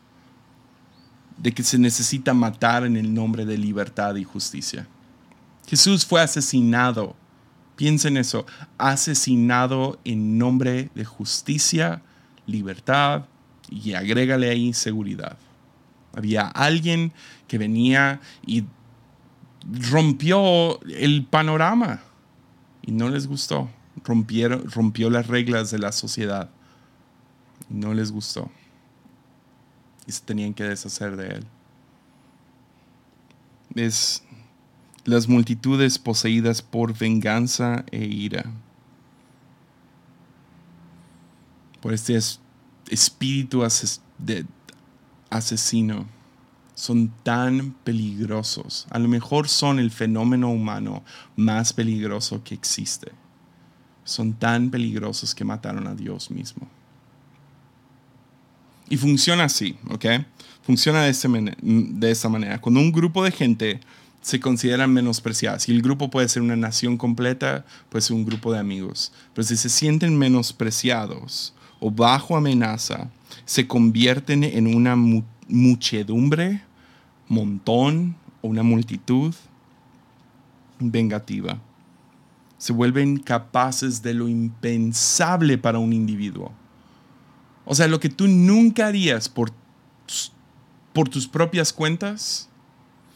[1.42, 4.88] de que se necesita matar en el nombre de libertad y justicia.
[5.68, 7.16] Jesús fue asesinado,
[7.76, 8.46] piensen eso,
[8.78, 12.02] asesinado en nombre de justicia,
[12.46, 13.26] libertad
[13.70, 15.38] y agrégale ahí seguridad.
[16.14, 17.12] Había alguien
[17.48, 18.66] que venía y
[19.90, 22.02] rompió el panorama
[22.82, 23.70] y no les gustó.
[24.04, 26.50] Rompió las reglas de la sociedad.
[27.70, 28.52] No les gustó.
[30.12, 31.46] Se tenían que deshacer de él.
[33.76, 34.24] Es
[35.06, 38.46] las multitudes poseídas por venganza e ira.
[41.82, 42.20] Por este
[42.90, 43.64] espíritu
[45.30, 46.06] asesino
[46.76, 48.88] son tan peligrosos.
[48.90, 51.04] A lo mejor son el fenómeno humano
[51.36, 53.12] más peligroso que existe.
[54.04, 56.68] Son tan peligrosos que mataron a Dios mismo.
[58.92, 60.06] Y funciona así, ¿ok?
[60.64, 62.60] Funciona de, de esta manera.
[62.60, 63.80] Cuando un grupo de gente
[64.22, 68.52] se consideran menospreciadas, y el grupo puede ser una nación completa, puede ser un grupo
[68.52, 73.10] de amigos, pero si se sienten menospreciados, o bajo amenaza
[73.46, 74.98] se convierten en una
[75.48, 76.62] muchedumbre,
[77.30, 79.34] montón o una multitud
[80.80, 81.62] vengativa.
[82.58, 86.52] Se vuelven capaces de lo impensable para un individuo.
[87.72, 89.50] O sea, lo que tú nunca harías por,
[90.92, 92.50] por tus propias cuentas.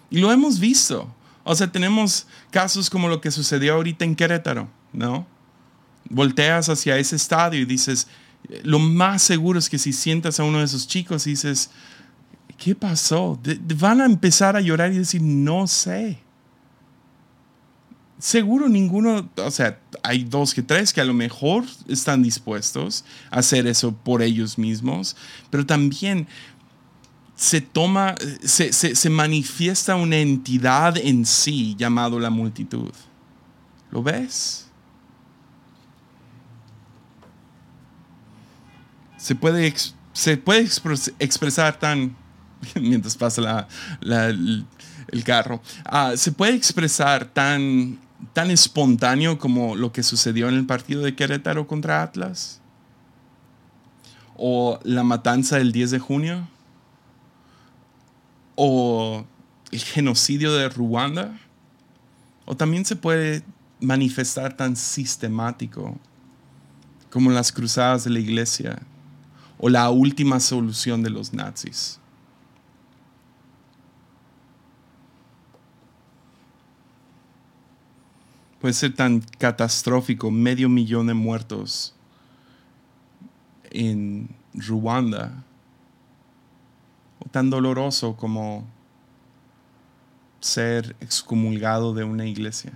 [0.09, 1.13] Y lo hemos visto.
[1.43, 5.27] O sea, tenemos casos como lo que sucedió ahorita en Querétaro, ¿no?
[6.09, 8.07] Volteas hacia ese estadio y dices,
[8.63, 11.69] lo más seguro es que si sientas a uno de esos chicos y dices,
[12.57, 13.37] ¿qué pasó?
[13.77, 16.19] van a empezar a llorar y decir, no sé.
[18.17, 23.39] Seguro ninguno, o sea, hay dos que tres que a lo mejor están dispuestos a
[23.39, 25.15] hacer eso por ellos mismos,
[25.49, 26.27] pero también
[27.35, 32.91] se toma, se, se manifiesta una entidad en sí llamado la multitud.
[33.91, 34.65] ¿Lo ves?
[39.25, 39.73] se puede,
[40.13, 40.69] se puede
[41.17, 42.15] expresar tan,
[42.75, 43.67] mientras pasa
[44.01, 45.63] el, carro,
[46.15, 47.97] se puede expresar tan,
[48.33, 52.61] tan espontáneo como lo que sucedió en el partido de Querétaro contra Atlas,
[54.37, 56.47] o la matanza del 10 de junio,
[58.55, 59.25] o
[59.71, 61.39] el genocidio de Ruanda,
[62.45, 63.43] o también se puede
[63.79, 65.97] manifestar tan sistemático
[67.09, 68.81] como las cruzadas de la iglesia
[69.57, 71.99] o la última solución de los nazis.
[78.65, 81.93] Puede ser tan catastrófico, medio millón de muertos
[83.69, 85.43] en Ruanda,
[87.19, 88.65] o tan doloroso como
[90.39, 92.73] ser excomulgado de una iglesia.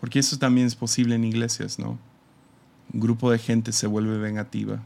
[0.00, 1.98] Porque eso también es posible en iglesias, ¿no?
[2.90, 4.80] Un grupo de gente se vuelve vengativa.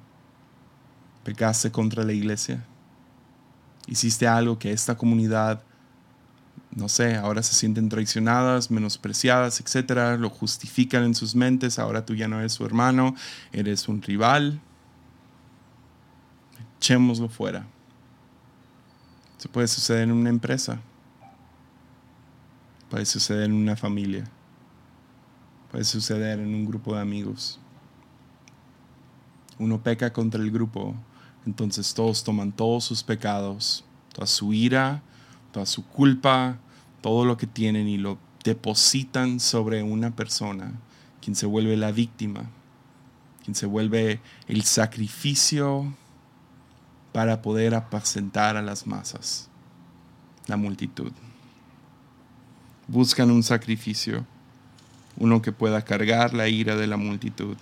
[1.22, 2.64] Pecaste contra la iglesia.
[3.86, 5.62] Hiciste algo que esta comunidad,
[6.78, 10.16] no sé, ahora se sienten traicionadas, menospreciadas, etc.
[10.16, 11.80] Lo justifican en sus mentes.
[11.80, 13.16] Ahora tú ya no eres su hermano,
[13.52, 14.60] eres un rival.
[16.76, 17.66] Echémoslo fuera.
[19.36, 20.80] Eso puede suceder en una empresa.
[22.88, 24.24] Puede suceder en una familia.
[25.72, 27.58] Puede suceder en un grupo de amigos.
[29.58, 30.94] Uno peca contra el grupo,
[31.44, 35.02] entonces todos toman todos sus pecados, toda su ira,
[35.50, 36.58] toda su culpa,
[37.01, 40.72] todo lo que tienen y lo depositan sobre una persona,
[41.20, 42.51] quien se vuelve la víctima,
[43.44, 45.92] quien se vuelve el sacrificio
[47.12, 49.49] para poder apacentar a las masas,
[50.46, 51.12] la multitud.
[52.86, 54.24] Buscan un sacrificio
[55.18, 57.57] uno que pueda cargar la ira de la multitud.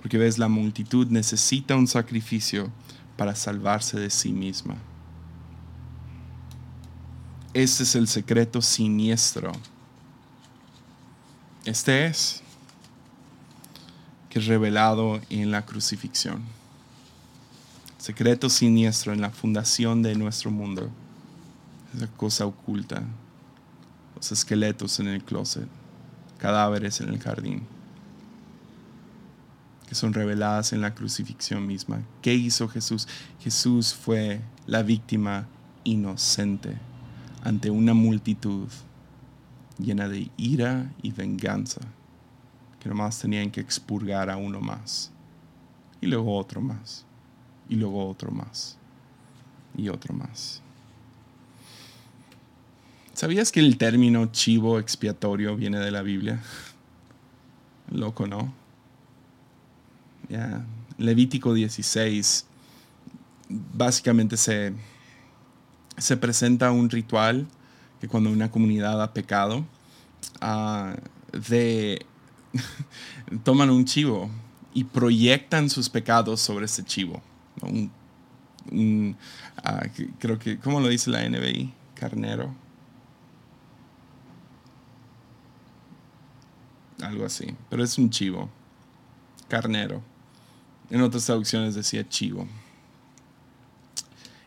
[0.00, 2.70] Porque ves, la multitud necesita un sacrificio
[3.16, 4.76] para salvarse de sí misma.
[7.54, 9.52] Este es el secreto siniestro.
[11.64, 12.42] Este es
[14.28, 16.42] que es revelado en la crucifixión.
[17.96, 20.90] Secreto siniestro en la fundación de nuestro mundo.
[21.96, 23.04] Esa cosa oculta.
[24.16, 25.68] Los esqueletos en el closet
[26.38, 27.62] cadáveres en el jardín,
[29.88, 32.02] que son reveladas en la crucifixión misma.
[32.20, 33.06] ¿Qué hizo Jesús?
[33.40, 35.46] Jesús fue la víctima
[35.84, 36.76] inocente
[37.44, 38.68] ante una multitud
[39.78, 41.82] llena de ira y venganza,
[42.80, 45.12] que nomás tenían que expurgar a uno más,
[46.00, 47.04] y luego otro más,
[47.68, 48.78] y luego otro más,
[49.76, 50.62] y otro más.
[53.12, 56.42] ¿Sabías que el término chivo expiatorio viene de la Biblia?
[57.90, 58.52] Loco, ¿no?
[60.98, 62.46] Levítico 16,
[63.48, 64.72] básicamente se,
[65.96, 67.46] se presenta un ritual
[68.00, 69.64] que cuando una comunidad ha pecado,
[70.40, 70.96] ah,
[71.32, 72.04] de,
[73.44, 74.30] toman un chivo
[74.72, 77.22] y proyectan sus pecados sobre ese chivo.
[79.62, 79.86] Ah,
[80.18, 81.72] creo que, ¿cómo lo dice la NBI?
[81.94, 82.54] Carnero
[87.04, 88.50] algo así, pero es un chivo,
[89.48, 90.02] carnero.
[90.90, 92.46] En otras traducciones decía chivo.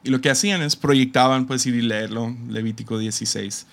[0.08, 3.66] Y lo que hacían es proyectaban, puedes ir y leerlo, Levítico 16.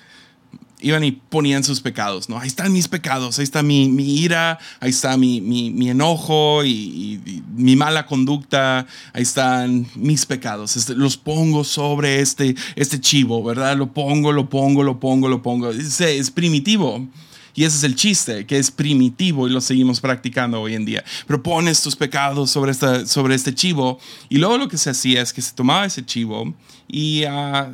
[0.80, 2.40] Iban y ponían sus pecados, ¿no?
[2.40, 7.20] Ahí están mis pecados, ahí está mi, ira, ahí está mi, mi, enojo y,
[7.54, 10.76] mi mala conducta, ahí están mis pecados.
[10.76, 13.76] Este, los pongo sobre este, este chivo, ¿verdad?
[13.76, 15.70] Lo pongo, lo pongo, lo pongo, lo pongo.
[15.70, 17.06] es primitivo.
[17.54, 21.04] Y ese es el chiste, que es primitivo y lo seguimos practicando hoy en día.
[21.26, 23.98] Pero pones tus pecados sobre, esta, sobre este chivo
[24.28, 26.52] y luego lo que se hacía es que se tomaba ese chivo
[26.88, 27.72] y ah,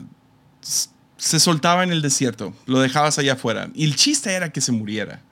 [1.17, 3.71] se soltaba en el desierto, lo dejabas allá afuera.
[3.75, 5.23] Y el chiste era que se muriera.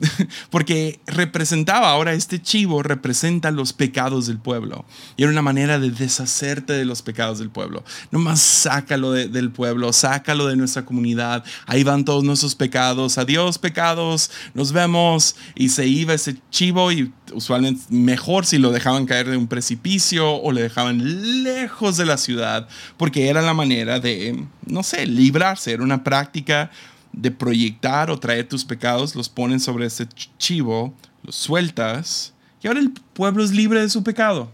[0.50, 4.84] Porque representaba, ahora este chivo representa los pecados del pueblo.
[5.16, 7.84] Y era una manera de deshacerte de los pecados del pueblo.
[8.10, 11.44] Nomás sácalo del pueblo, sácalo de nuestra comunidad.
[11.66, 13.18] Ahí van todos nuestros pecados.
[13.18, 15.36] Adiós pecados, nos vemos.
[15.54, 20.34] Y se iba ese chivo y usualmente mejor si lo dejaban caer de un precipicio
[20.34, 22.68] o le dejaban lejos de la ciudad.
[22.96, 25.72] Porque era la manera de, no sé, librarse.
[25.72, 26.70] Era una práctica
[27.16, 30.06] de proyectar o traer tus pecados, los ponen sobre ese
[30.38, 30.92] chivo,
[31.22, 34.50] los sueltas, y ahora el pueblo es libre de su pecado.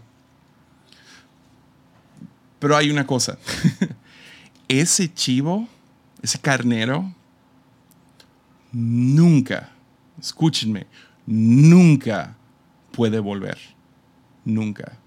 [2.59, 3.37] Pero hay una cosa,
[4.67, 5.67] ese chivo,
[6.21, 7.11] ese carnero,
[8.71, 9.71] nunca,
[10.19, 10.85] escúchenme,
[11.25, 12.35] nunca
[12.91, 13.57] puede volver.
[14.43, 14.97] Nunca.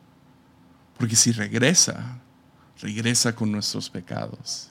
[0.99, 2.19] Porque si regresa,
[2.81, 4.71] regresa con nuestros pecados.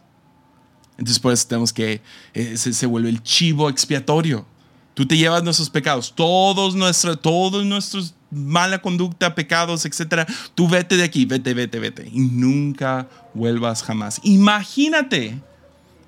[0.97, 2.01] Entonces pues tenemos que,
[2.33, 4.45] eh, se, vuelve el chivo expiatorio.
[4.93, 10.27] Tú te llevas nuestros pecados, todos nuestros, todos nuestros mala conducta, pecados, etcétera.
[10.55, 12.09] Tú vete de aquí, vete, vete, vete.
[12.11, 14.19] Y nunca vuelvas jamás.
[14.23, 15.39] Imagínate,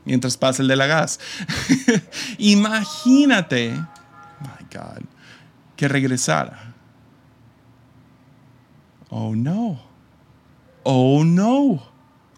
[0.05, 1.19] mientras pasa el de la gas,
[2.37, 5.03] imagínate, my God,
[5.75, 6.75] que regresara.
[9.09, 9.81] Oh no.
[10.83, 11.94] Oh no.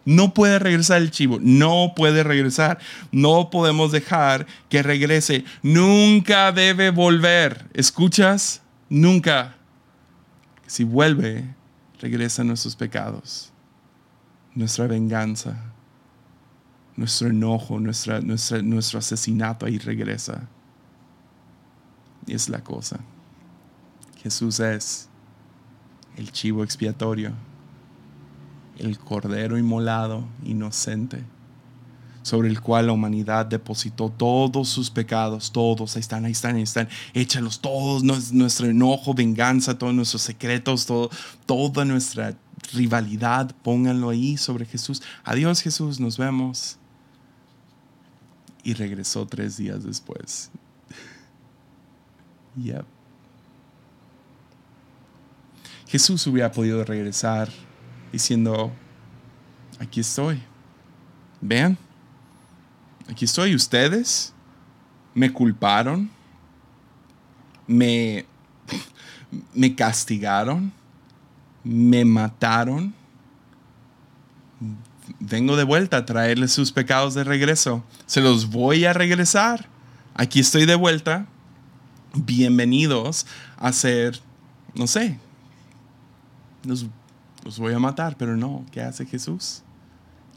[0.07, 2.79] No puede regresar el chivo, no puede regresar.
[3.11, 5.43] No podemos dejar que regrese.
[5.63, 7.69] Nunca debe volver.
[7.73, 8.61] ¿Escuchas?
[8.87, 9.57] Nunca.
[10.65, 11.53] Si vuelve,
[11.99, 13.51] regresa nuestros pecados,
[14.55, 15.61] nuestra venganza,
[16.95, 20.47] nuestro enojo, nuestra, nuestro asesinato ahí regresa.
[22.25, 23.01] Y es la cosa.
[24.23, 25.09] Jesús es
[26.15, 27.33] el chivo expiatorio,
[28.79, 31.23] el cordero inmolado, inocente,
[32.21, 36.63] sobre el cual la humanidad depositó todos sus pecados, todos, ahí están, ahí están, ahí
[36.63, 38.03] están, échalos todos,
[38.33, 41.09] nuestro enojo, venganza, todos nuestros secretos, todo,
[41.45, 42.35] toda nuestra
[42.73, 45.01] rivalidad, pónganlo ahí sobre Jesús.
[45.23, 46.77] Adiós Jesús, nos vemos.
[48.63, 50.51] Y regresó tres días después.
[52.61, 52.83] yep.
[55.87, 57.49] Jesús hubiera podido regresar
[58.11, 58.71] diciendo,
[59.79, 60.41] aquí estoy.
[61.41, 61.77] Vean,
[63.09, 63.55] aquí estoy.
[63.55, 64.33] Ustedes
[65.13, 66.09] me culparon,
[67.65, 68.25] me,
[69.53, 70.71] me castigaron,
[71.63, 72.93] me mataron.
[75.19, 77.83] Vengo de vuelta a traerles sus pecados de regreso.
[78.05, 79.67] Se los voy a regresar.
[80.15, 81.27] Aquí estoy de vuelta.
[82.13, 83.27] Bienvenidos
[83.57, 84.19] a ser,
[84.73, 85.19] no sé,
[86.63, 86.85] los,
[87.57, 89.63] voy a matar, pero no, ¿qué hace Jesús?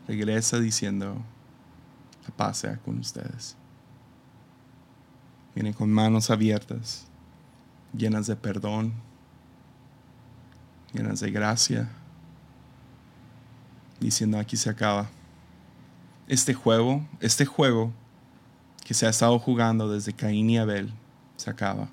[0.07, 1.17] Regresa diciendo,
[2.25, 3.57] la paz sea con ustedes.
[5.55, 7.07] Viene con manos abiertas,
[7.93, 8.93] llenas de perdón,
[10.93, 11.89] llenas de gracia,
[13.99, 15.09] diciendo aquí se acaba.
[16.29, 17.93] Este juego, este juego
[18.85, 20.93] que se ha estado jugando desde Caín y Abel,
[21.37, 21.89] se acaba.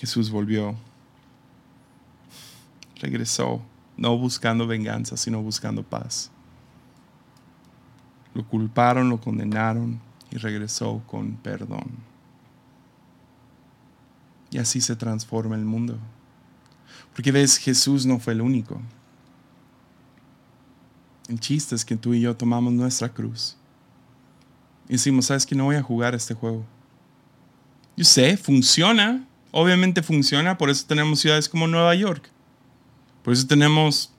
[0.00, 0.74] Jesús volvió,
[3.02, 3.60] regresó,
[3.98, 6.30] no buscando venganza, sino buscando paz.
[8.32, 11.90] Lo culparon, lo condenaron y regresó con perdón.
[14.50, 15.98] Y así se transforma el mundo.
[17.12, 18.80] Porque ves, Jesús no fue el único.
[21.28, 23.54] El chiste es que tú y yo tomamos nuestra cruz.
[24.88, 26.64] Y decimos, ¿sabes que no voy a jugar este juego?
[27.98, 32.28] Yo sé, funciona, obviamente funciona, por eso tenemos ciudades como Nueva York,
[33.22, 34.12] por eso tenemos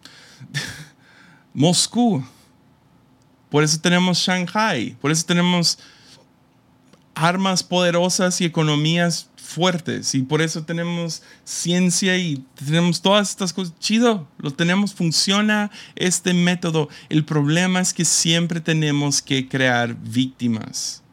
[1.54, 2.24] Moscú,
[3.50, 5.78] por eso tenemos Shanghai, por eso tenemos
[7.14, 13.78] armas poderosas y economías fuertes y por eso tenemos ciencia y tenemos todas estas cosas.
[13.80, 16.90] Chido, lo tenemos, funciona este método.
[17.10, 21.04] El problema es que siempre tenemos que crear víctimas.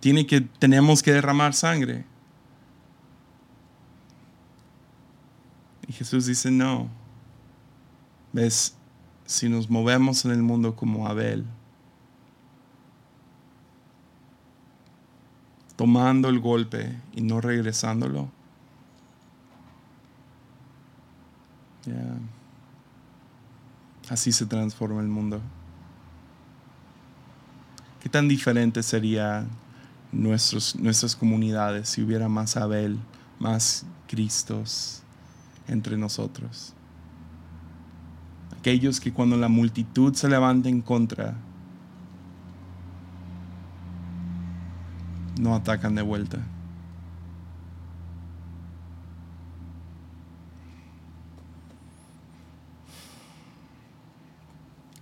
[0.00, 2.04] Tiene que, tenemos que derramar sangre.
[5.88, 6.88] Y Jesús dice, no.
[8.32, 8.76] ¿Ves?
[9.24, 11.44] Si nos movemos en el mundo como Abel,
[15.76, 18.30] tomando el golpe y no regresándolo,
[24.08, 25.42] así se transforma el mundo.
[28.00, 29.48] ¿Qué tan diferente serían
[30.10, 32.98] nuestras comunidades si hubiera más Abel,
[33.38, 35.02] más Cristos?
[35.68, 36.74] Entre nosotros.
[38.58, 41.36] Aquellos que cuando la multitud se levanta en contra,
[45.38, 46.38] no atacan de vuelta.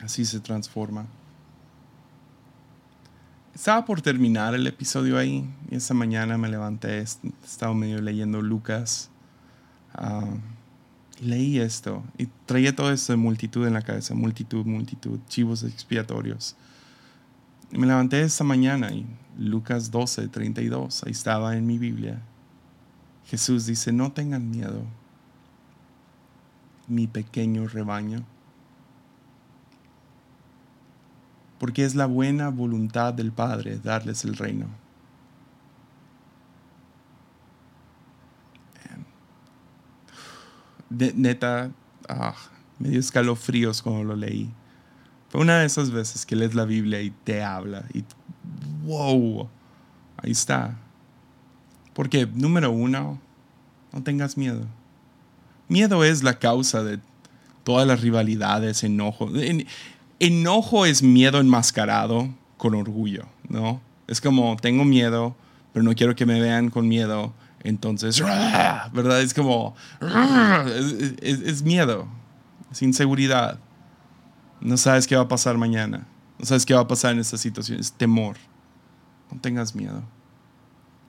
[0.00, 1.06] Así se transforma.
[3.54, 9.10] Estaba por terminar el episodio ahí y esta mañana me levanté, estaba medio leyendo Lucas.
[9.96, 10.28] Ah,
[11.22, 16.54] leí esto y traía todo esto de multitud en la cabeza, multitud, multitud, chivos expiatorios.
[17.70, 19.06] Me levanté esta mañana y
[19.38, 22.20] Lucas 12, 32, ahí estaba en mi Biblia.
[23.24, 24.82] Jesús dice, no tengan miedo,
[26.86, 28.24] mi pequeño rebaño,
[31.58, 34.66] porque es la buena voluntad del Padre darles el reino.
[40.90, 41.70] Neta,
[42.08, 42.34] ah,
[42.78, 44.50] me dio escalofríos cuando lo leí.
[45.28, 48.04] Fue una de esas veces que lees la Biblia y te habla y
[48.84, 49.48] wow,
[50.18, 50.78] ahí está.
[51.92, 53.20] Porque número uno,
[53.92, 54.66] no tengas miedo.
[55.68, 57.00] Miedo es la causa de
[57.64, 59.28] todas las rivalidades, enojo.
[60.20, 63.80] enojo es miedo enmascarado con orgullo, ¿no?
[64.06, 65.34] Es como, tengo miedo,
[65.72, 68.20] pero no quiero que me vean con miedo, Entonces,
[68.92, 69.22] ¿verdad?
[69.22, 69.74] Es como,
[71.22, 72.08] es, miedo,
[72.70, 73.58] es inseguridad.
[74.60, 76.06] No sabes qué va a pasar mañana,
[76.38, 78.36] no sabes qué va a pasar en esta situación, es temor.
[79.30, 80.02] No tengas miedo.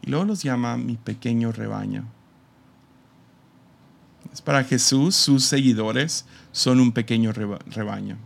[0.01, 2.05] Y luego los llama mi pequeño rebaño.
[4.33, 8.17] Es para Jesús, sus seguidores son un pequeño rebaño.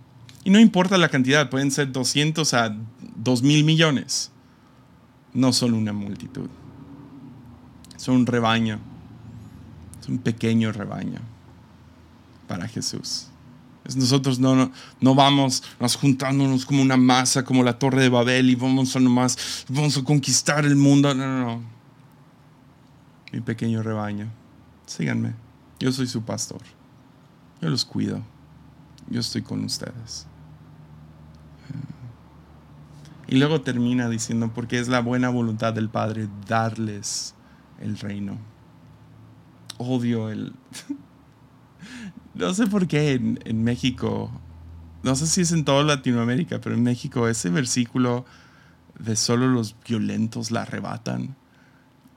[0.43, 2.75] Y no importa la cantidad, pueden ser 200 a
[3.17, 4.31] 2 mil millones.
[5.33, 6.49] No son una multitud.
[8.01, 8.79] Son un rebaño.
[10.01, 11.19] Es un pequeño rebaño
[12.47, 13.27] para Jesús.
[13.95, 18.55] Nosotros no, no, vamos nos juntándonos como una masa, como la torre de Babel y
[18.55, 21.13] vamos a nomás, vamos a conquistar el mundo.
[21.13, 21.61] No, no, no.
[23.31, 24.31] Mi pequeño rebaño.
[24.87, 25.35] Síganme.
[25.79, 26.61] Yo soy su pastor.
[27.61, 28.23] Yo los cuido.
[29.11, 30.25] Yo estoy con ustedes.
[33.27, 37.35] Y luego termina diciendo, porque es la buena voluntad del Padre darles
[37.81, 38.37] el reino.
[39.77, 40.53] Odio el...
[42.35, 44.31] no sé por qué en, México,
[45.03, 48.25] no sé si es en toda Latinoamérica, pero en México ese versículo
[48.99, 51.35] de solo los violentos la arrebatan,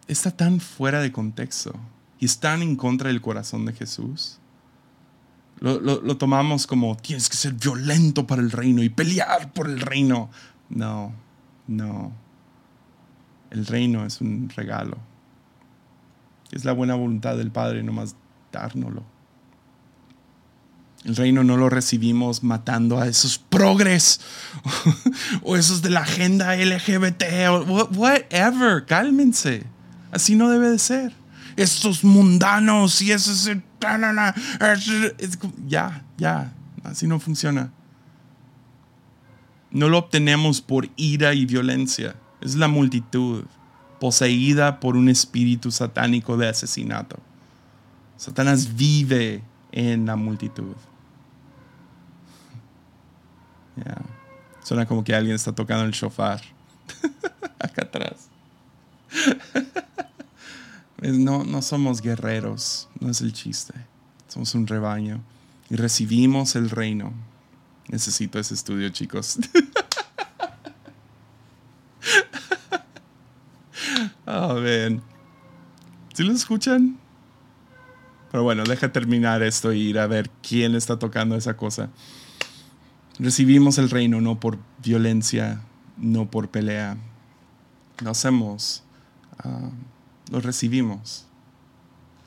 [0.07, 1.75] está tan fuera de contexto
[2.19, 4.39] y es tan en contra del corazón de Jesús.
[5.61, 9.81] Lo, lo, tomamos como tienes que ser violento para el reino y pelear por el
[9.81, 10.29] reino.
[10.69, 11.13] No,
[11.69, 12.13] no.
[13.51, 14.99] El reino es un regalo.
[16.51, 18.17] Es la buena voluntad del Padre nomás
[18.53, 19.03] dárnoslo.
[21.05, 24.21] El reino no lo recibimos matando a esos progres
[25.43, 28.87] o esos de la agenda LGBT o whatever.
[28.87, 29.65] Cálmense.
[30.13, 31.13] Así no debe de ser.
[31.57, 33.51] Estos mundanos y eso es...
[35.67, 36.53] Ya, ya.
[36.85, 37.71] Así no funciona
[39.75, 42.15] no lo obtenemos por ira y violencia.
[42.41, 43.45] Es la multitud
[44.05, 47.17] poseída por un espíritu satánico de asesinato.
[48.19, 49.43] Satanás vive
[49.73, 50.77] en la multitud.
[54.63, 56.43] Suena como que alguien está tocando el shofar.
[57.59, 58.29] Acá atrás.
[61.01, 63.73] no, no somos guerreros, no es el chiste.
[64.29, 65.23] Somos un rebaño
[65.71, 67.15] y recibimos el reino
[67.89, 69.39] Necesito ese estudio, chicos.
[74.27, 75.03] oh, man.
[76.15, 76.97] ¿Sí lo escuchan?
[78.31, 81.91] Pero bueno, deja terminar esto y ir a ver quién está tocando esa cosa.
[83.19, 85.61] Recibimos el reino no por violencia,
[85.97, 86.97] no por pelea.
[88.01, 88.85] Lo hacemos,
[89.41, 89.71] ah,
[90.31, 91.27] lo recibimos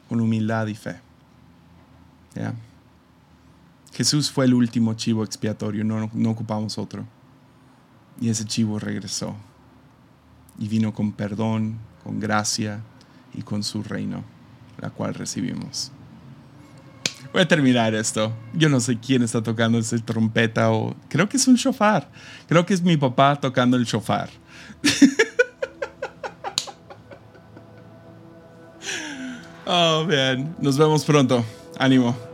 [0.10, 1.00] con humildad y fe.
[3.94, 7.06] Jesús fue el último chivo expiatorio, no, no ocupamos otro.
[8.20, 9.34] Y ese chivo regresó
[10.60, 12.82] y vino con perdón, con gracia
[13.38, 14.26] y con su reino,
[14.82, 15.92] la cual recibimos.
[17.32, 18.34] Voy a terminar esto.
[18.54, 22.10] Yo no sé quién está tocando esa trompeta o creo que es un shofar.
[22.48, 24.30] Creo que es mi papá tocando el shofar.
[29.68, 30.56] oh, bien.
[30.60, 31.46] Nos vemos pronto.
[31.78, 32.27] Ánimo.